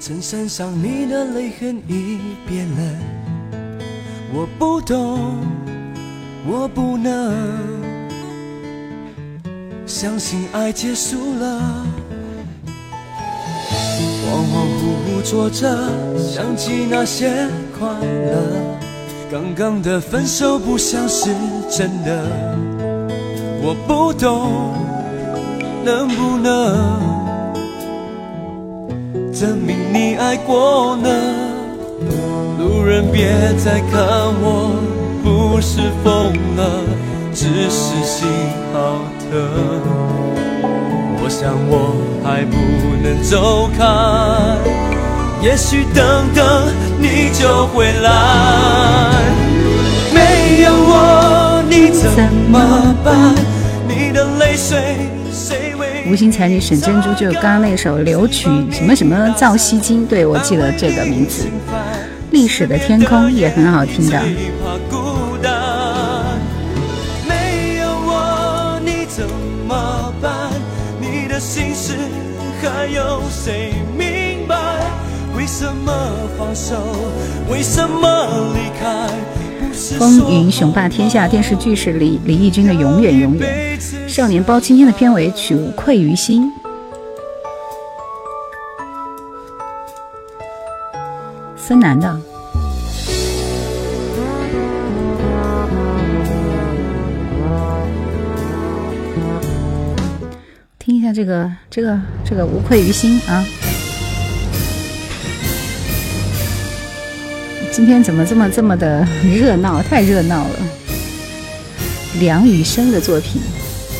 [0.00, 2.98] 衬衫上你的泪痕已变了。
[4.34, 5.38] 我不懂，
[6.46, 7.34] 我不能
[9.86, 11.86] 相信爱结束了。
[14.28, 15.74] 恍恍惚惚坐着，
[16.18, 17.48] 想起那些
[17.78, 18.36] 快乐，
[19.32, 21.30] 刚刚的分手不像是
[21.70, 22.24] 真的，
[23.62, 24.74] 我不懂
[25.82, 26.52] 能不能
[29.32, 31.08] 证明你爱过呢？
[32.58, 33.98] 路人别再看
[34.42, 34.70] 我，
[35.24, 36.84] 不是疯了，
[37.32, 38.28] 只是心
[38.74, 38.98] 好
[39.30, 40.37] 疼。
[41.28, 42.56] 我想我还不
[43.02, 43.84] 能走开。
[45.42, 49.12] 也许等等你就回来，
[50.10, 52.10] 没有我你怎
[52.50, 53.34] 么办？
[53.86, 54.78] 你的泪水
[55.30, 56.10] 谁为？
[56.10, 61.44] 无心才女选珍珠，就刚刚那首流曲什么什么造西京，对我记得这个名字。
[62.30, 64.18] 历史的天空也很好听的。
[79.98, 86.52] 风云雄霸天下电视剧是李李翊君的永远永远，少年包青天的片尾曲无愧于心，
[91.56, 92.20] 孙楠的，
[100.78, 103.42] 听一下这个这个这个无愧于心啊。
[107.78, 109.80] 今天怎么这么这么的热闹？
[109.80, 110.54] 太热闹了！
[112.18, 113.40] 梁羽生的作品，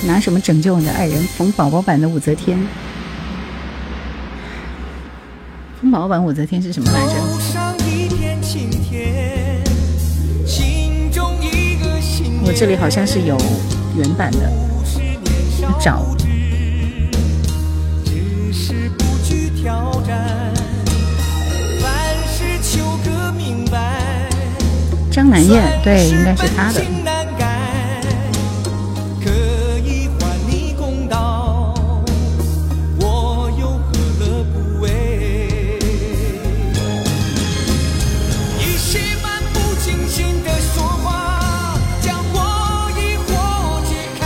[0.05, 1.23] 拿什么拯救我的爱人？
[1.37, 2.59] 冯宝宝版的武则天。
[5.81, 7.13] 冯宝宝版武则天是什么来着？
[12.45, 13.39] 我这里好像是有
[13.97, 14.51] 原版的，
[15.81, 16.18] 找。
[25.11, 26.81] 张南燕，对，应该是他的。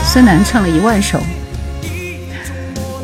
[0.04, 1.18] 孙楠唱了一万首，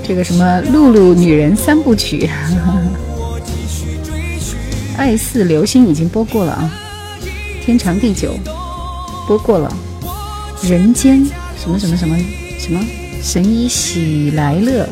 [0.07, 2.27] 这个什么《露露女人三部曲》，
[4.99, 6.71] 《爱似流星》已经播过了啊。
[7.69, 8.35] 天长地久，
[9.27, 9.71] 播过了。
[10.63, 11.23] 人间
[11.55, 12.17] 什么什么什么
[12.59, 12.81] 什么
[13.23, 14.89] 神医喜来乐。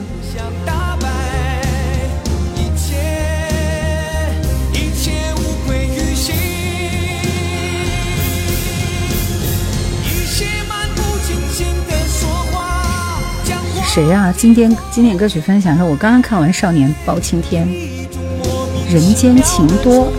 [13.86, 14.30] 谁呀？
[14.36, 17.66] 经典经典歌曲分享说，我刚刚看完《少年包青天》，
[18.92, 20.12] 人间情多。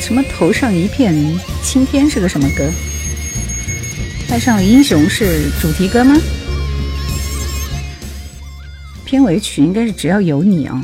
[0.00, 1.14] 什么头上一片
[1.62, 2.64] 青天是个什么歌？
[4.30, 6.16] 爱上英雄是主题歌吗？
[9.04, 10.82] 片尾曲应该是只要有你啊。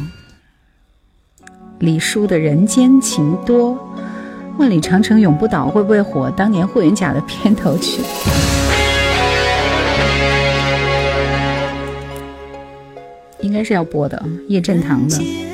[1.80, 3.78] 李叔的人间情多，
[4.58, 6.30] 万里长城永不倒会不会火？
[6.30, 8.00] 当年霍元甲的片头曲，
[13.40, 15.53] 应该是要播的，叶振棠的。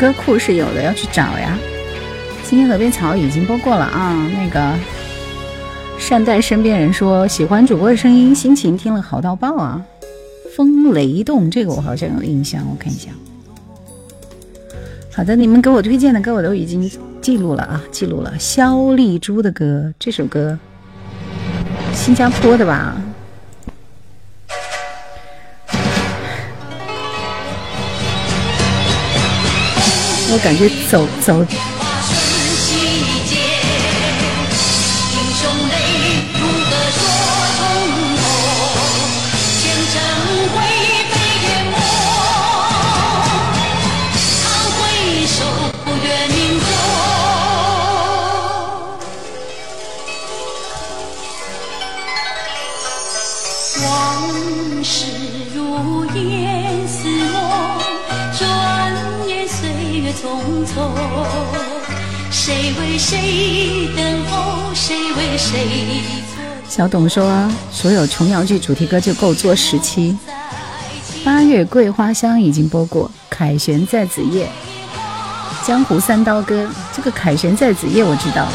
[0.00, 1.58] 歌库是有的，要去找呀。
[2.42, 4.26] 今天河边草已经播过了啊。
[4.32, 4.74] 那个
[5.98, 9.84] 善待身边人说喜欢主播的声音，心情听了好到爆啊。
[10.56, 13.10] 风雷动，这个我好像有印象，我看一下。
[15.12, 16.90] 好的，你们给我推荐的歌我都已经
[17.20, 18.32] 记录了啊，记录了。
[18.38, 20.58] 肖丽珠的歌，这首歌，
[21.92, 22.96] 新加坡的吧？
[30.32, 31.79] 我感觉走走。
[66.68, 70.16] 小董说：“所有琼瑶剧主题歌就够做十期。”
[71.24, 74.46] 八月桂花香已经播过，《凯旋在子夜》
[75.66, 78.48] 《江湖三刀歌》这个《凯旋在子夜》我知道，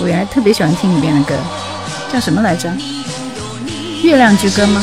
[0.00, 1.34] 我原来特别喜欢听里边的歌，
[2.12, 2.68] 叫什么来着？
[4.02, 4.82] 《月亮之歌》吗？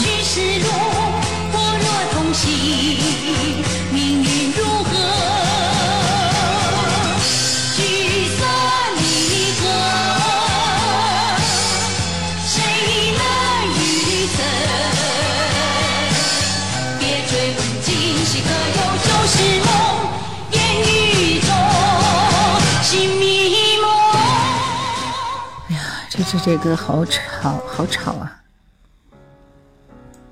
[26.30, 28.42] 这这歌好吵，好吵啊！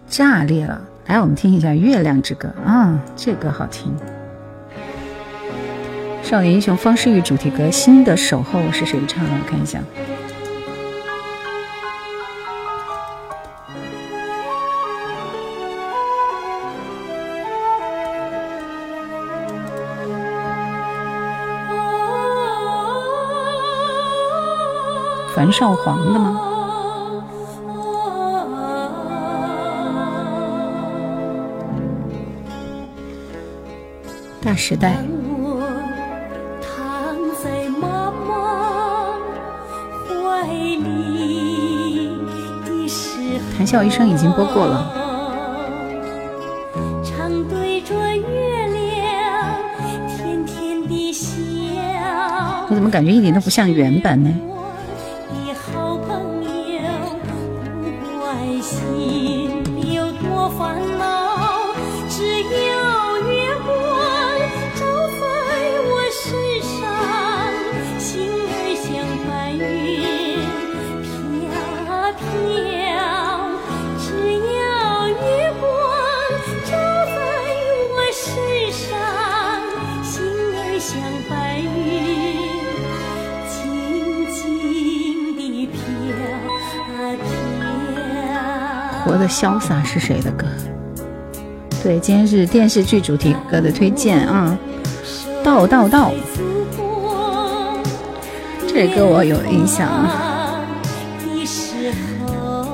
[0.10, 0.82] 炸裂了！
[1.06, 3.96] 来，我们听一下《月亮之歌》啊，这歌好听。
[6.22, 9.30] 少年英雄方世玉主题歌《新的守候》是谁唱的？
[9.42, 9.80] 我看一下。
[25.36, 26.40] 樊少皇的吗？
[34.42, 34.96] 大时代。
[43.58, 44.90] 谈笑一生已经播过了。
[52.68, 54.30] 我怎么感觉一点都不像原版呢？
[58.66, 61.15] 心里有多烦恼？
[89.28, 90.46] 潇洒是谁的歌？
[91.84, 94.58] 对，今天是电视剧主题歌的推荐啊！
[95.44, 96.12] 道道道，
[98.68, 99.88] 这歌我有印象。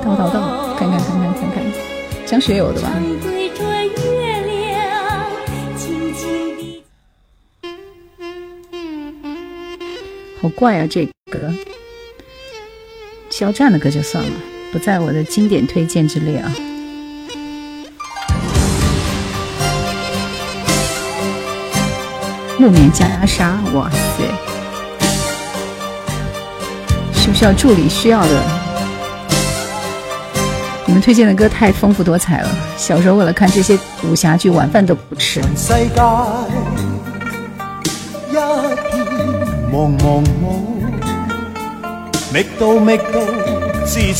[0.02, 1.64] 道道道，看看看看看看，
[2.24, 2.90] 张学友的吧？
[10.40, 11.38] 好怪啊，这歌。
[13.30, 14.30] 肖战的歌就算了。
[14.72, 16.50] 不在我的经典推荐之列啊！
[22.58, 24.24] 木棉加压沙，哇塞！
[27.12, 27.86] 需不需要助理？
[27.86, 28.42] 需要的。
[30.86, 32.48] 你们推荐的歌太丰富多彩了，
[32.78, 35.42] 小时候为了看这些武侠剧，晚饭都不吃。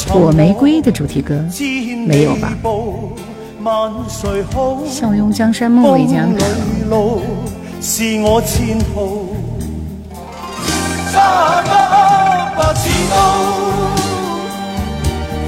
[0.09, 1.43] 火玫瑰的主题歌
[2.07, 2.53] 没有吧？
[4.87, 6.29] 笑拥江山梦里江。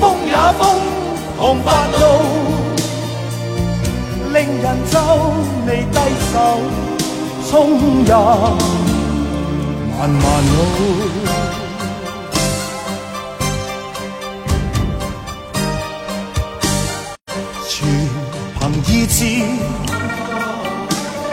[0.00, 0.62] 风也风，
[1.38, 2.00] 狂发怒，
[4.32, 4.98] 令人皱
[5.66, 5.98] 眉低
[6.32, 6.34] 首，
[7.50, 8.02] 冲入
[9.98, 11.13] 漫漫路。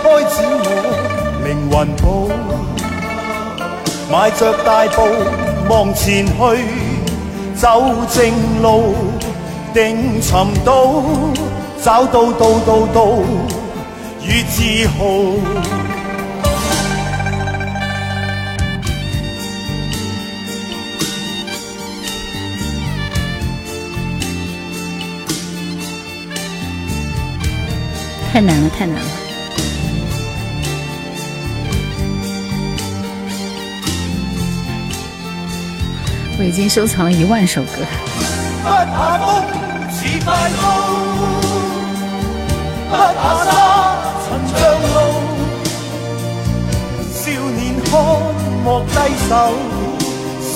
[0.02, 0.66] 开始我
[1.44, 2.32] 平云步，
[4.10, 4.98] 迈着大步
[5.68, 6.34] 往前去，
[7.54, 8.22] 走正
[8.62, 8.96] 路，
[9.74, 10.32] 定寻
[10.64, 11.04] 到，
[11.84, 12.98] 找到到到到，
[14.24, 15.91] 与自豪。
[28.32, 29.06] 太难了，太难了！
[36.40, 37.72] 我已经收藏了一万首歌。
[38.64, 39.44] 不怕风，
[39.92, 40.58] 似快刀；
[42.90, 43.52] 不怕沙，
[44.24, 44.96] 曾像路。
[47.12, 47.20] 少
[47.52, 47.92] 年看，
[48.64, 48.96] 莫低
[49.28, 49.32] 手，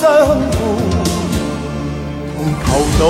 [0.50, 0.56] 互
[2.32, 2.66] 同求
[2.98, 3.04] 道。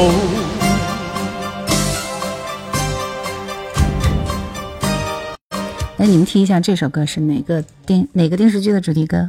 [6.08, 9.28] 你们听一下这首歌是哪个电哪个电视剧的主题歌？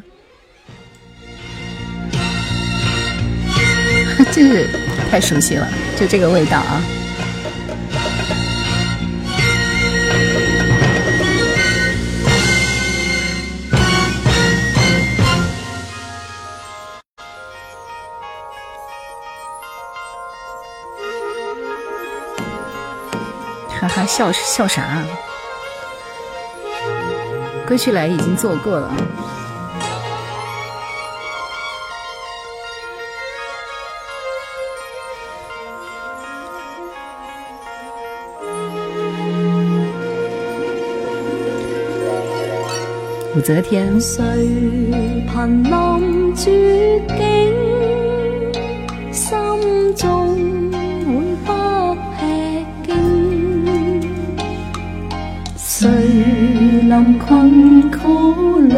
[4.31, 4.69] 这是
[5.09, 5.67] 太熟悉了，
[5.99, 6.83] 就这个味道啊！
[23.79, 25.03] 哈哈，笑笑啥？
[27.67, 28.95] 歌曲来已经做过了。
[43.35, 43.99] 武则天。
[43.99, 44.23] 谁
[45.27, 47.53] 凭临绝境，
[49.11, 50.66] 心中
[57.27, 58.73] 困苦里，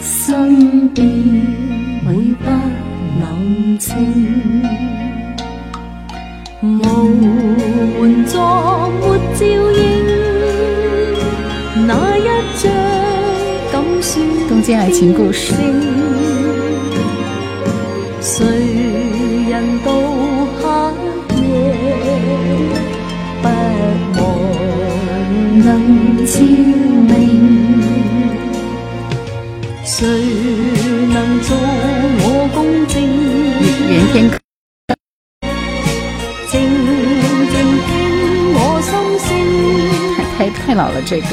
[0.00, 2.48] 身边永不
[3.20, 3.94] 冷清？
[6.62, 6.64] 无
[8.00, 9.02] 援助，没
[9.34, 9.40] 照
[9.72, 9.80] 应，
[11.86, 12.20] 那一
[12.56, 12.62] 张
[13.70, 14.10] 敢算？
[14.48, 15.52] 东京爱情故事。
[30.02, 31.56] 谁能做
[32.24, 33.00] 我公正？
[33.88, 34.28] 袁天
[36.50, 36.52] 静
[37.52, 37.54] 静
[37.86, 37.88] 听
[38.52, 38.90] 我心
[39.22, 39.30] 声。
[40.16, 41.26] 太太太老了，这个。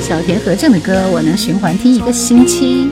[0.00, 2.90] 小田和正的歌，我能循环听一个星期。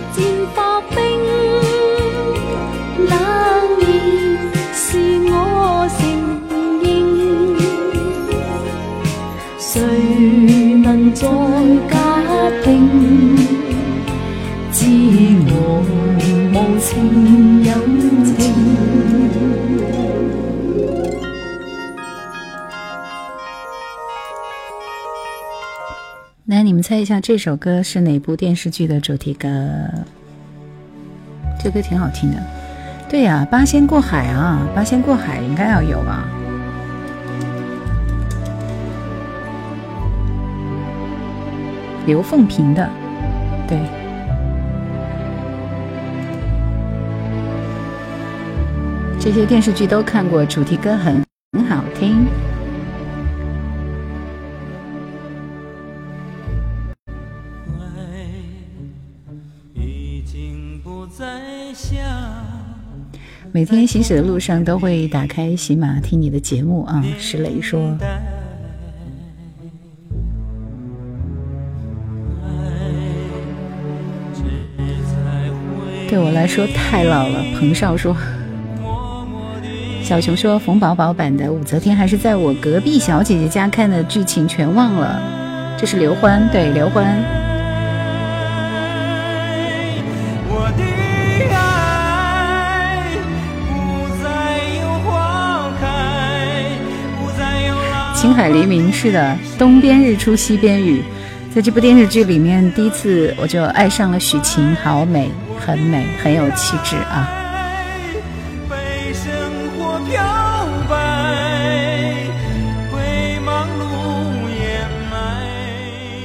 [26.82, 29.48] 猜一下这首歌是哪部电视剧的主题歌？
[31.62, 32.36] 这歌挺好听的。
[33.08, 36.28] 对呀，八仙过海啊，八仙过海应该要有吧。
[42.04, 42.90] 刘凤萍的，
[43.68, 43.78] 对，
[49.20, 52.26] 这些电视剧都看过，主题歌很很好听。
[63.54, 67.94] 每天行驶的路上都会打开喜马听你的节目啊，石磊说。
[76.08, 78.16] 对我来说太老了，彭少说。
[80.02, 85.76] 小熊说冯宝宝版的武则天还是在我隔壁小姐姐家看的，剧情全忘了。
[85.78, 87.22] 这是刘欢，对刘欢。
[98.22, 101.02] 青海黎明是的，东边日出西边雨。
[101.52, 107.28] 在这部电视剧里面，第一次我就爱上了许晴，好美，很美，很有气质啊！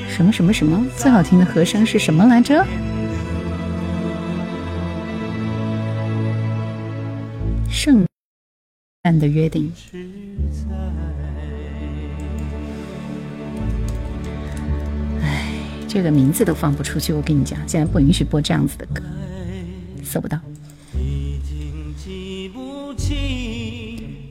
[0.08, 0.86] 什么什么什么？
[0.96, 2.64] 最好听的和声是什么来着？
[7.72, 8.06] 圣
[9.02, 9.74] 诞的约定。
[15.88, 19.02] 这个名字都放不出去，我跟你讲，现在不允许播这样子的歌，
[20.04, 20.38] 搜不到。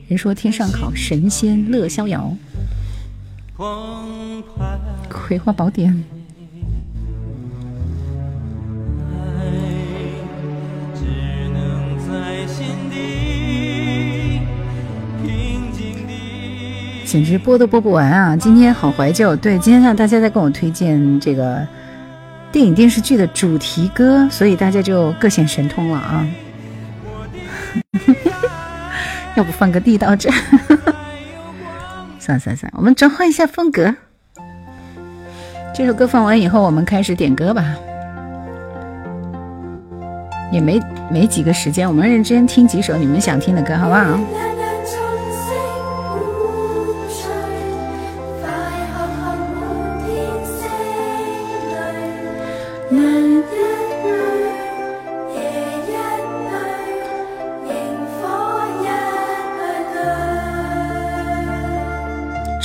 [0.07, 2.33] 人说天上好，神仙乐逍遥。
[5.09, 6.16] 葵花宝典。
[17.07, 18.35] 简直播都播不完啊！
[18.35, 21.65] 今天好怀旧，对，今天让大家在跟我推荐这个
[22.51, 26.27] 电影电视剧的主题歌，所以大家就各显神通了啊！
[29.35, 30.33] 要不放个地道战？
[32.19, 33.95] 算算算，我们转换一下风格。
[35.73, 37.73] 这首歌放完以后，我们开始点歌吧。
[40.51, 40.77] 也没
[41.09, 44.19] 没几个时间，我们认真听几首你们想听的歌，好不好？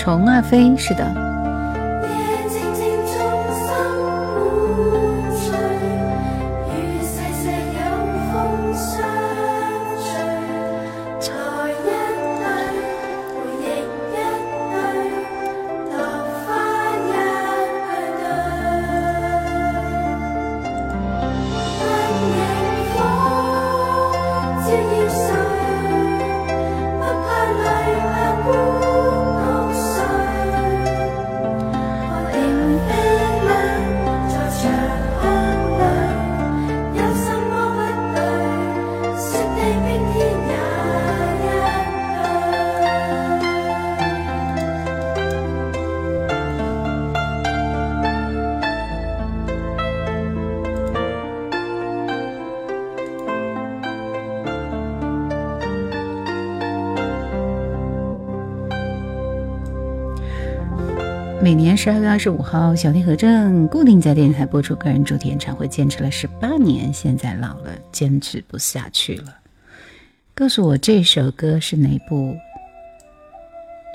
[0.03, 1.32] 虫啊飞，是的。
[61.85, 69.35] 十二月二十五号，小天和正固定在电台播出个人主题演唱会，坚持了十八年，现在老了，坚持不下去了。
[70.33, 72.37] 告诉我这首歌是哪部？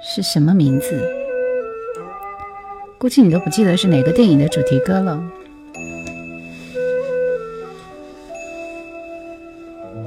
[0.04, 1.02] 是什么名字？
[3.00, 5.24] 估计你都不记得是哪个电影的主题歌了。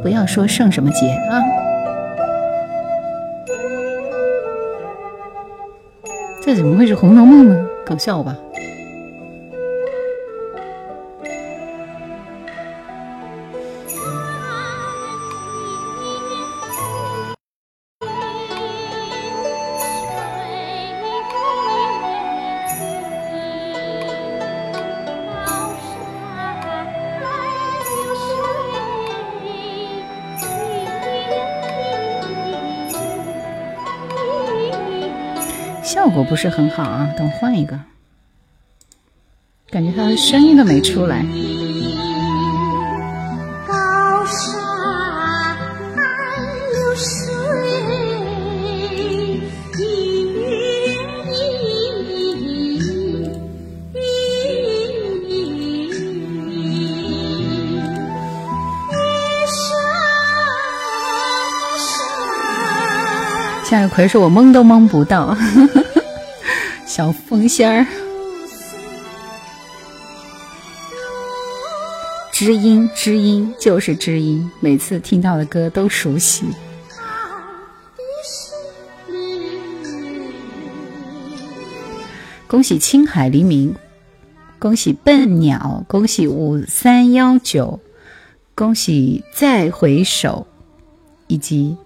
[0.03, 1.41] 不要说圣什么节啊！
[6.43, 7.70] 这怎么会是《红楼梦》呢？
[7.91, 8.37] 搞笑吧！
[36.31, 37.77] 不是很好啊，等换一个，
[39.69, 41.27] 感觉他的声音都没出来。
[43.67, 44.61] 高山
[46.71, 47.35] 流水
[63.65, 65.37] 向日葵说：“我蒙都蒙不到。”
[66.91, 67.87] 小凤仙儿，
[72.33, 76.47] 知音知音就是知音，每次听到的歌都熟悉。
[82.49, 83.73] 恭喜青海黎明，
[84.59, 87.79] 恭喜笨鸟，恭喜五三幺九，
[88.57, 90.45] 恭喜再回首，
[91.29, 91.77] 以及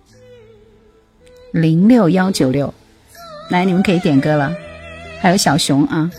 [1.52, 2.72] 零六幺九六，
[3.50, 4.63] 来，你们可以点歌了。
[5.24, 6.10] 还有小熊啊，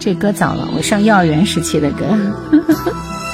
[0.00, 2.04] 这歌早了，我上幼儿园时期的歌。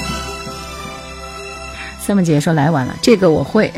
[1.98, 3.72] 三木姐说来晚了，这个我会，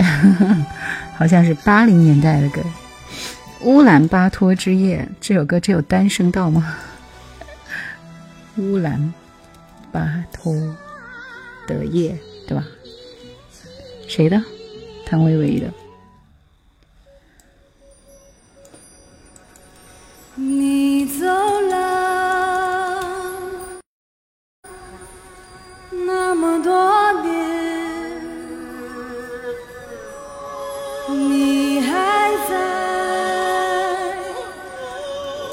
[1.17, 2.61] 好像是八零年代的歌，
[3.61, 6.75] 《乌兰巴托之夜》这首歌只有单声道吗？
[8.57, 9.15] 乌兰
[9.93, 10.53] 巴托
[11.69, 12.19] 的夜。
[12.47, 12.65] 对吧？
[14.07, 14.41] 谁的？
[15.07, 15.71] 谭维维的。
[20.37, 21.73] 你走了
[25.91, 27.33] 那么多年
[31.29, 32.53] 你还在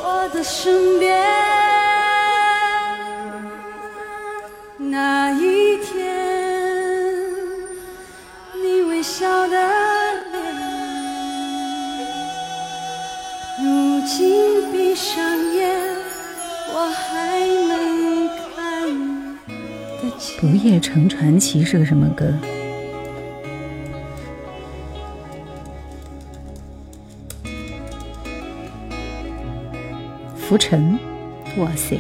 [0.04, 1.11] 我的身边。
[20.42, 22.34] 不夜城传奇是个什么歌？
[30.36, 30.98] 浮尘，
[31.58, 31.96] 哇塞！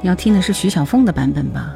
[0.00, 1.74] 你要听的是徐小凤的版本吧？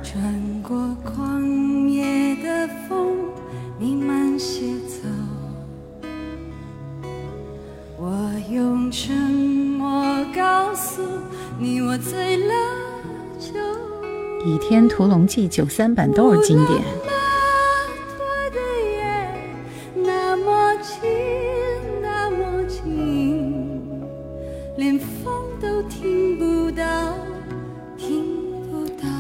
[14.69, 16.83] 天屠龙记》九三版都是经典。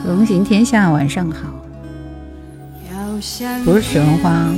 [0.06, 1.48] 龙行天下，晚上好。
[3.64, 4.48] 不是许文花。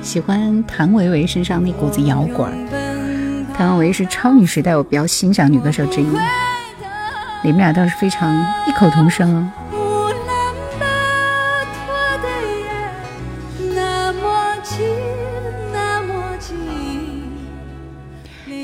[0.00, 2.67] 喜欢谭维维身上那股子摇滚。
[3.58, 6.06] 谭咏麟是超女时代我比较欣赏女歌手之一，
[7.42, 8.32] 你们俩倒是非常
[8.68, 9.50] 异口同声哦。
[9.72, 9.76] 乌
[10.28, 10.86] 兰巴
[11.74, 11.92] 托
[12.22, 12.28] 的
[12.60, 14.86] 夜那么近，
[15.72, 16.54] 那么近。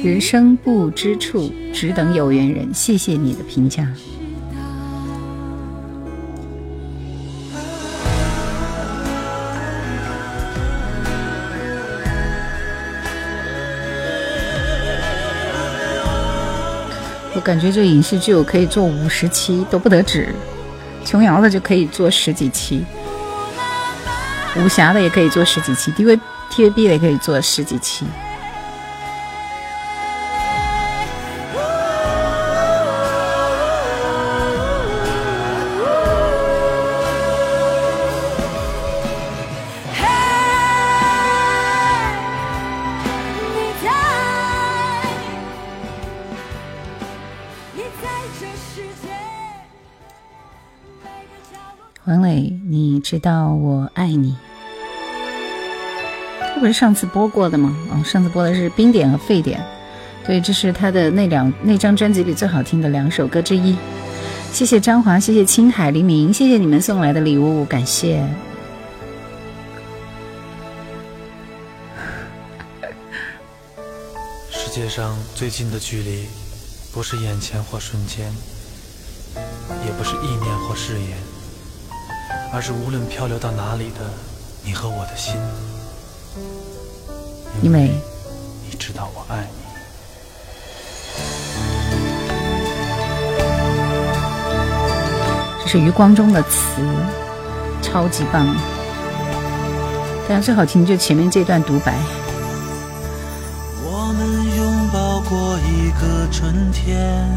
[0.05, 2.73] 人生不知处，只等有缘人。
[2.73, 3.89] 谢谢你的评价。
[17.45, 20.35] 感觉这影视剧我可以做五十期都不得止，
[21.05, 22.83] 琼瑶的就可以做十几期，
[24.57, 26.19] 武侠的也可以做十几期，D V
[26.51, 28.07] T V B 的也可以做十几期。
[53.05, 54.35] 知道我爱你，
[56.55, 57.77] 这不是上次播过的吗？
[57.91, 59.63] 哦，上次播的是冰点和沸点，
[60.27, 63.77] 对，这是他的那两那张专辑里最好听的两首歌之一。
[64.53, 68.27] 谢谢张华，谢谢青海黎明，谢谢你们送来的礼物，感谢。
[74.51, 76.25] 世界上最近的距离，
[76.91, 78.33] 不是眼前或瞬间，
[79.85, 81.19] 也不是意念或誓言，
[82.55, 84.09] 而是无论漂流到哪里的
[84.63, 85.35] 你和我的心。
[87.63, 87.91] 因为
[88.71, 89.65] 你知道我爱你。
[95.65, 96.81] 这是余光中的词，
[97.83, 98.47] 超级棒。
[100.29, 101.99] 但是最好听就前面这段独白。
[103.83, 107.29] 我们拥抱过一个春天，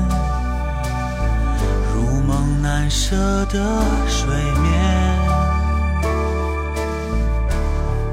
[2.87, 4.29] 难舍的睡
[4.61, 5.19] 眠。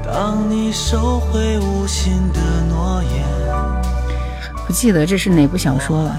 [0.03, 3.23] 当你收回无心的诺言，
[4.67, 6.17] 不记得这是哪部小说了。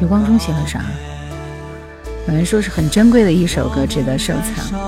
[0.00, 0.80] 余光中写了啥？
[2.28, 4.78] 有人说是很珍贵的一首歌，值得收藏。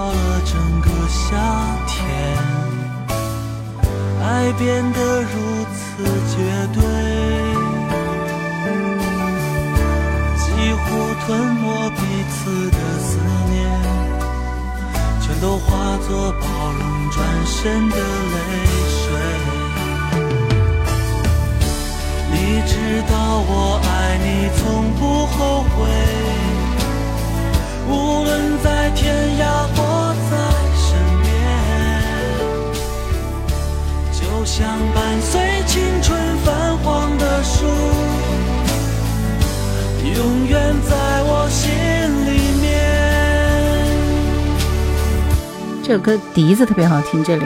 [4.22, 6.04] 爱变得如此
[6.36, 6.36] 绝
[6.72, 6.84] 对，
[11.24, 11.98] 吞没彼
[12.30, 13.16] 此的思
[13.50, 13.56] 念，
[15.20, 17.16] 全都化作包容转
[17.46, 18.36] 身的泪
[18.90, 19.00] 水。
[22.32, 22.36] 你
[22.66, 22.72] 知
[23.08, 23.14] 道
[23.46, 24.26] 我爱你，
[24.58, 24.60] 从
[24.98, 25.76] 不后悔。
[27.88, 27.90] 无
[28.24, 28.30] 论
[28.64, 29.00] 在天
[29.38, 29.42] 涯
[29.74, 29.78] 或
[30.28, 30.32] 在
[30.76, 30.84] 身
[31.22, 31.24] 边，
[34.12, 34.58] 就像
[34.92, 35.30] 伴随
[35.66, 35.72] 青
[36.02, 36.10] 春
[36.44, 37.64] 泛黄的树，
[40.16, 40.94] 永远在
[41.24, 41.70] 我心
[42.26, 42.30] 里
[42.60, 42.70] 面。
[45.82, 47.44] 这首歌笛子特别好听，这里。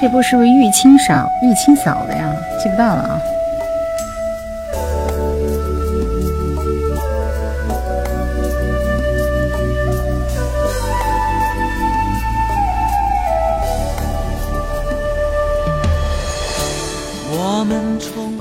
[0.00, 2.30] 这部是不是玉清嫂玉清嫂的呀？
[2.62, 3.18] 记不到了啊。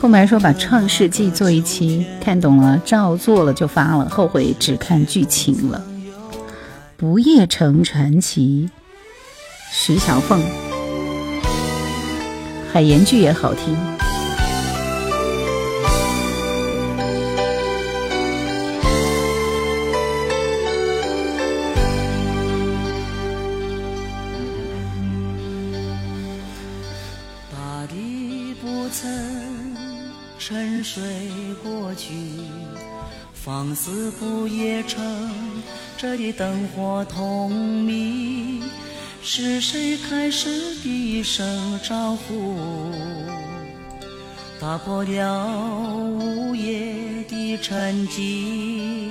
[0.04, 5.82] 空白说把《创世纪》做一期，看懂了照做了就发了，后悔只看剧情了。
[6.98, 8.70] 不夜城传奇，
[9.72, 10.44] 徐小凤，
[12.74, 13.93] 海盐剧也好听。
[36.32, 38.62] 灯火通明。
[39.26, 42.56] 是谁开始低声招呼，
[44.60, 45.48] 打破了
[46.20, 49.10] 午夜的沉寂？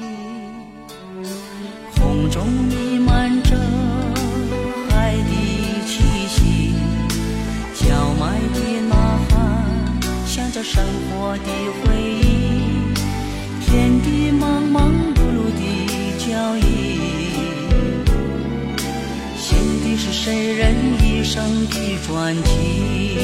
[1.96, 3.56] 空中弥漫着
[4.90, 5.32] 海的
[5.86, 6.74] 气息。
[7.74, 8.94] 叫卖的呐
[9.30, 9.32] 喊，
[10.26, 11.48] 响着生活的
[11.80, 12.92] 回忆，
[13.64, 15.62] 天地忙忙碌碌的
[16.18, 16.28] 脚
[16.58, 16.81] 印
[20.24, 23.18] 谁人一生的传奇，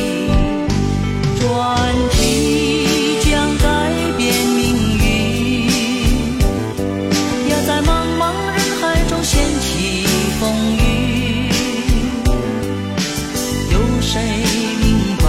[1.39, 5.71] 传奇将改变命运，
[7.49, 10.09] 要在茫茫人海中掀起
[10.41, 11.49] 风雨。
[13.71, 14.21] 有谁
[14.83, 15.25] 明白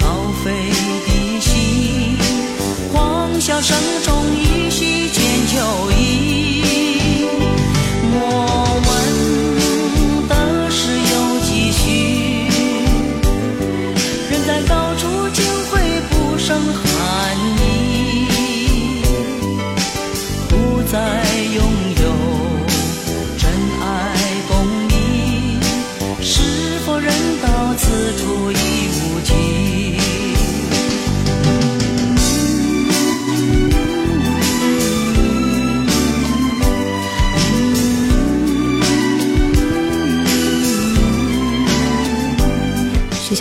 [0.00, 0.04] 高
[0.42, 0.50] 飞
[1.06, 2.18] 的心？
[2.92, 3.78] 狂笑声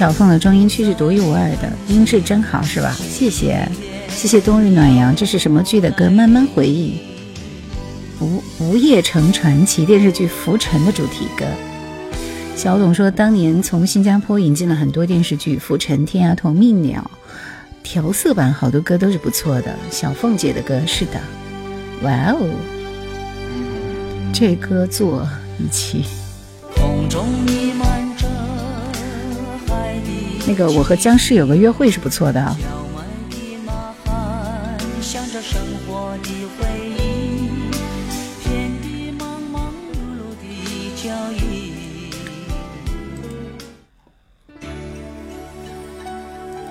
[0.03, 2.93] 小凤的中音区是独一无二的，音质真好，是吧？
[2.93, 3.65] 谢谢，
[4.09, 5.15] 谢谢冬日暖阳。
[5.15, 6.09] 这是什么剧的歌？
[6.09, 6.99] 慢慢回忆。
[8.19, 11.45] 不不夜城传奇电视剧《浮沉》的主题歌。
[12.53, 17.09] 小董说，当年从新加坡引进了很多电视剧，《浮沉》《天涯同》《命鸟》，
[17.81, 19.73] 调色版好多歌都是不错的。
[19.89, 21.11] 小凤姐的歌是的，
[22.01, 22.49] 哇哦，
[24.33, 25.25] 这歌做
[25.57, 26.03] 一期。
[26.75, 27.62] 风中弥漫着海底
[30.45, 32.55] 那个我和僵尸有个约会是不错的。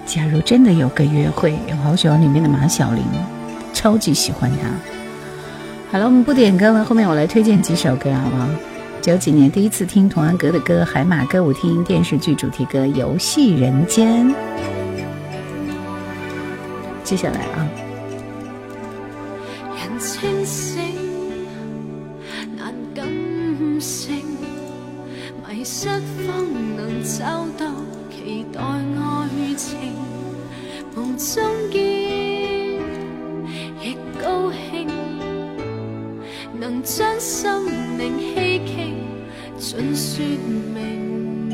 [0.05, 3.03] 假如真的有个约会，我好喜欢里面的马小玲，
[3.73, 4.69] 超级喜欢她。
[5.90, 8.47] 好了，我们不点歌了，后面我来推荐几首歌，好不好？
[9.03, 14.27] 九几年第一次听童安格的歌，《海马歌舞厅》电视剧主题歌《游戏人间》。
[17.03, 17.69] 接下来啊，
[39.73, 40.23] 盡說
[40.74, 41.49] 明。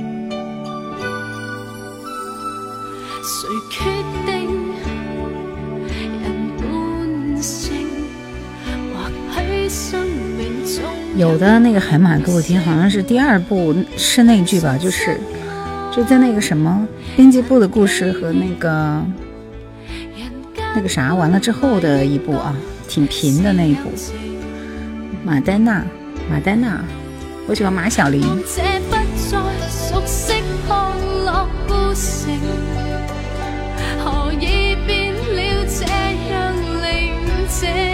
[3.23, 3.31] 誰
[3.71, 3.79] 決
[4.27, 4.35] 定
[6.21, 6.25] 人
[6.59, 7.77] 本性？
[9.31, 10.05] 或許生
[10.37, 10.83] 命中
[11.17, 15.21] 有的那个《海马给我听》好像是第二部是那句吧，就是
[15.95, 19.01] 就在那个什么编辑部的故事和那个
[20.75, 22.53] 那个啥完了之后的一部啊，
[22.89, 23.83] 挺平的那一部。
[25.25, 25.85] 马丹娜，
[26.29, 26.83] 马丹娜，
[27.49, 28.23] 我喜欢马小玲。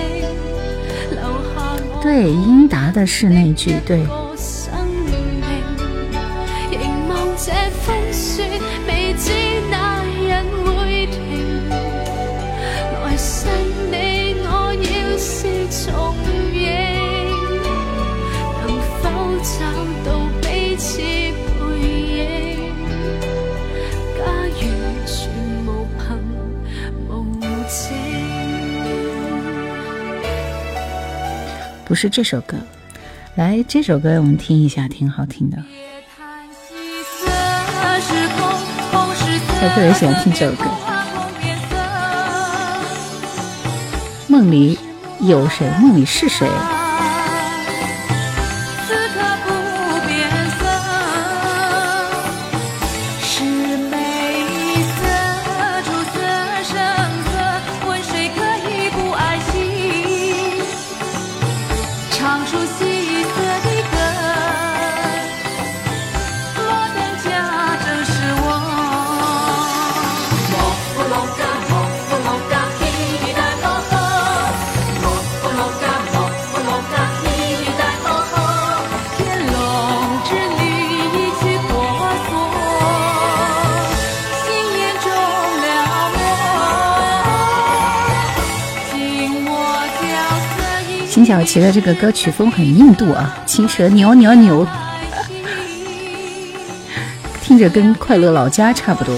[1.09, 1.57] 留下
[1.89, 4.05] 我對，英达的室內劇，對。
[31.93, 32.57] 不是这首歌，
[33.35, 35.57] 来这首歌我们听一下，挺好听的。
[39.61, 40.65] 他特别喜欢听这首歌。
[44.25, 44.79] 梦里
[45.19, 45.69] 有谁？
[45.79, 46.49] 梦里是谁？
[91.33, 94.67] 小琪的这个歌曲风很印度啊，青蛇扭扭扭，
[97.41, 99.15] 听着跟快乐老家差不多。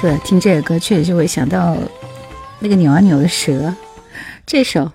[0.00, 1.76] 是的，听这个歌确实就会想到
[2.58, 3.72] 那个扭啊扭的蛇。
[4.44, 4.90] 这首，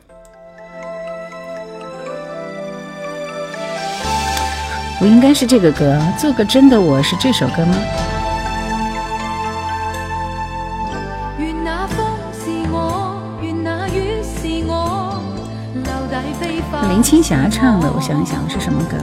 [5.02, 7.76] 我应该是这个歌，做个真的我是这首歌吗？
[16.88, 18.96] 林青霞唱的，我想一想是什么歌？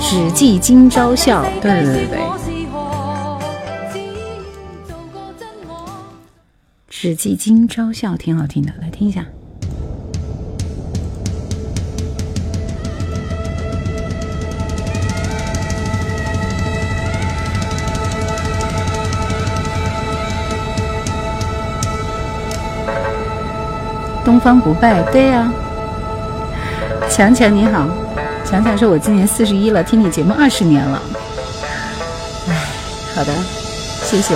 [0.00, 2.18] 只记今朝笑，对对对对，
[6.88, 9.26] 只记今朝笑挺好听的，来听一下。
[24.24, 25.52] 东方不败，对呀。
[27.10, 27.86] 强强你好，
[28.44, 31.02] 强强说：“我今年四十一了，听你节目二十年了。”
[32.48, 32.54] 哎，
[33.14, 33.32] 好的，
[34.02, 34.34] 谢谢。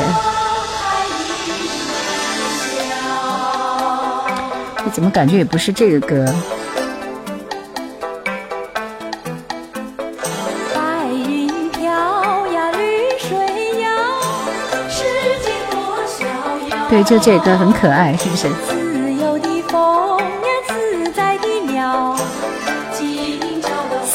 [4.84, 6.24] 我怎么感觉也不是这个歌？
[16.90, 18.48] 对，就这歌很可爱，是不是？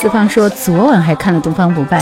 [0.04, 1.98] 四方说昨晚还看了《东方不败》。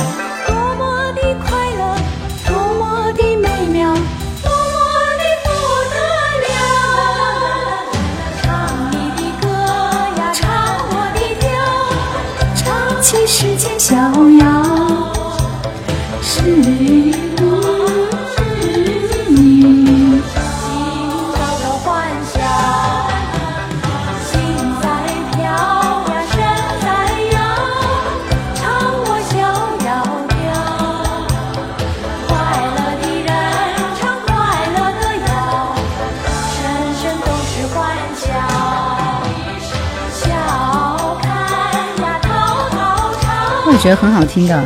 [43.81, 44.63] 觉得很好听的，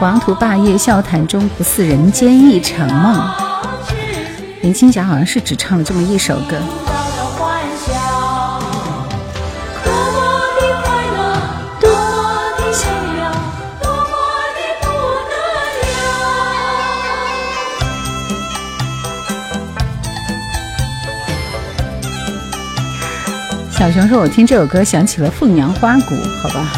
[0.00, 3.30] 黄土霸业笑谈中不似人间一场梦。
[4.62, 6.56] 林青霞好像是只唱了这么一首歌。
[23.70, 26.72] 小熊说：“我听这首歌想起了凤阳花鼓，好吧。”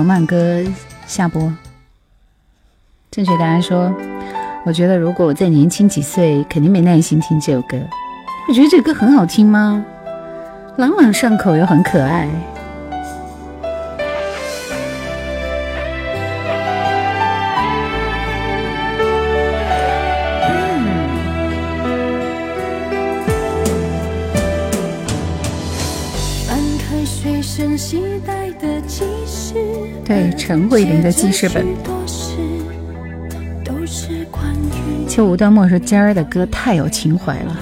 [0.00, 0.64] 首慢歌
[1.06, 1.52] 下播。
[3.10, 3.94] 正确答案说
[4.64, 7.76] ：“我觉得如果我再年轻几岁，肯定没耐心听这首歌。
[8.48, 9.84] 你觉得这歌很好听吗？
[10.78, 12.26] 朗朗上口又很可爱。”
[30.50, 31.64] 陈慧琳的记事本。
[35.08, 37.56] 秋无端墨说尖儿的歌太有情怀了。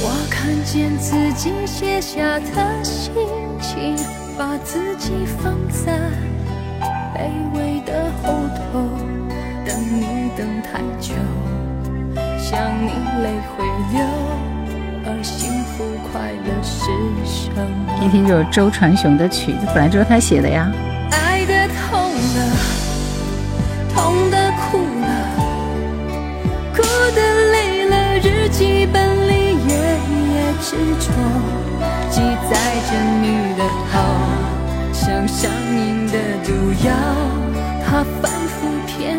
[0.00, 3.12] 我看见自己写下的心
[3.60, 3.96] 情，
[4.38, 5.10] 把自己
[5.42, 5.98] 放在
[7.12, 8.88] 卑微的后头，
[9.68, 11.12] 等你等太久，
[12.38, 12.88] 想你
[13.22, 13.62] 泪会
[13.92, 14.00] 流，
[15.04, 16.88] 而幸福快乐是
[17.22, 18.02] 什么？
[18.02, 20.72] 一听就是周传雄的曲子，本来就是他写的呀。
[21.10, 22.38] 爱的痛了，
[23.94, 25.36] 痛的哭了，
[26.74, 26.80] 哭
[27.14, 27.20] 的
[27.52, 29.76] 累了，日记本里夜
[30.32, 31.12] 夜执着，
[32.08, 32.56] 记载
[32.88, 33.60] 着你的
[33.92, 34.00] 好，
[34.94, 36.90] 像上瘾的毒药，
[37.84, 39.18] 它反复骗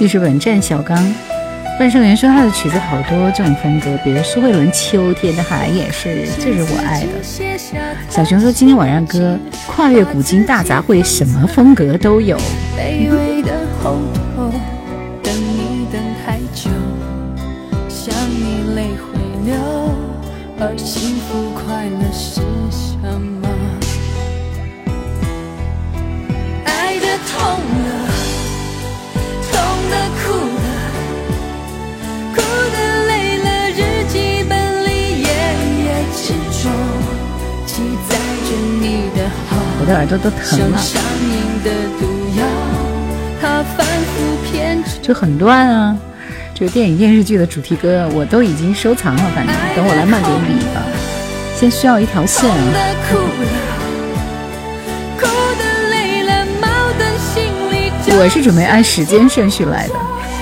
[0.00, 0.96] 记事本战小刚，
[1.78, 7.08] 万圣元说他的曲子好多这种风格，比如苏慧伦《秋天的海》也是，这是我爱的。
[8.08, 12.38] 小熊说今天晚上歌跨越古今大杂烩，什么风格都有。
[12.38, 12.82] 等
[15.36, 16.70] 你等太久，
[17.90, 19.54] 想你泪会流，
[20.58, 22.40] 而幸福快乐是
[39.80, 40.78] 我的耳朵都疼了，
[45.00, 45.96] 就很乱啊。
[46.54, 50.82] 这个电影电视剧的主题歌我都已经收藏了，反正等我来慢点理吧。
[51.56, 52.50] 先需要一条线
[58.12, 59.94] 我是准备按时间顺序来的。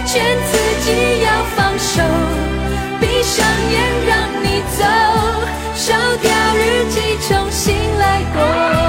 [0.05, 2.03] 劝自己要放手，
[2.99, 4.83] 闭上眼让你走，
[5.77, 8.88] 烧掉日记，重新来过。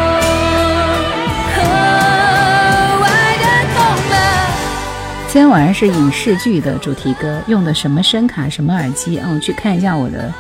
[5.31, 9.29] 今天晚上是影视剧的主题歌，用的什么声卡、什么耳机啊？
[9.31, 10.33] 我去看一下我的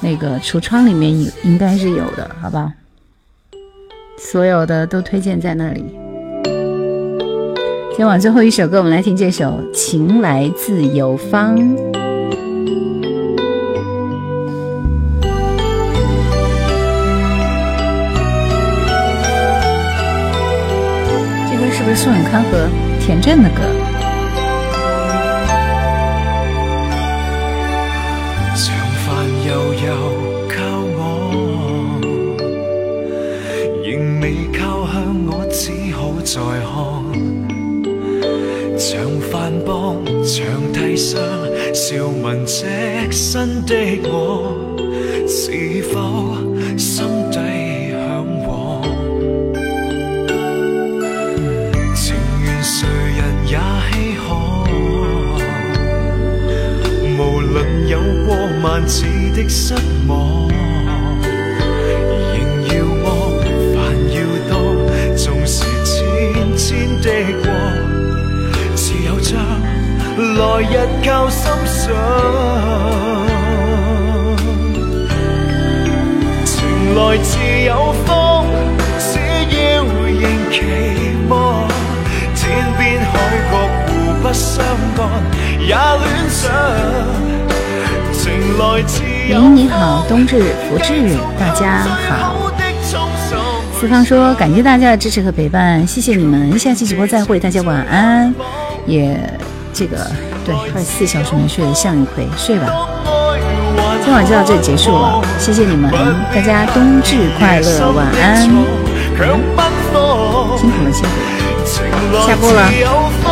[0.00, 2.72] 那个橱窗里面应，应该是有的，好不好？
[4.18, 5.84] 所有的都推荐在那里。
[7.96, 11.56] 今晚最后一首歌，我们来听这首《情来自有方》。
[21.48, 22.68] 这歌是不是宋永康和
[23.00, 23.91] 田震的歌？
[36.32, 36.72] 再看。
[38.78, 38.90] 長
[39.20, 39.32] 飯
[39.66, 40.40] 幫長
[40.72, 41.20] 替上，
[41.74, 42.64] 笑問隻
[43.12, 44.74] 身的我，
[45.28, 45.94] 是否
[46.78, 47.36] 心底
[47.90, 48.82] 向往？
[51.94, 52.78] 情願誰
[53.18, 53.52] 人也
[53.90, 54.26] 稀罕。
[57.18, 57.54] 無論
[57.88, 57.92] 有
[58.24, 58.30] 過
[58.62, 59.04] 萬次
[59.36, 59.74] 的失
[60.08, 60.31] 望，
[67.42, 67.46] 過，
[68.74, 69.38] 自有將
[70.36, 70.72] 來日
[71.04, 71.94] 靠心上。
[76.44, 78.44] 情來自有風，
[78.98, 79.18] 只
[79.54, 80.56] 要仍期
[81.28, 81.68] 望，
[82.34, 82.40] 天
[82.78, 83.12] 邊海
[83.50, 83.52] 角
[83.86, 83.90] 互
[84.22, 84.64] 不相
[84.96, 85.00] 干，
[85.60, 86.42] 也戀上。
[88.12, 88.22] 情
[88.58, 92.41] 來自有林你好，冬至福至，大家好。
[93.82, 98.32] 对方说：“感谢大家的支持和陪伴，谢谢你们，下期直播再会，大家晚安。
[98.86, 99.18] 也
[99.74, 99.96] 这个
[100.44, 102.72] 对二十四小时没睡的向日葵，睡吧。
[104.04, 105.90] 今晚就到这里结束了，谢谢你们，
[106.32, 108.54] 大家冬至快乐，晚安，辛
[110.70, 111.14] 苦了辛苦
[112.14, 113.31] 了，下播了。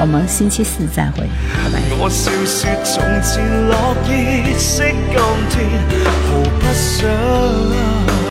[0.00, 1.80] 我们星期四再会，拜拜。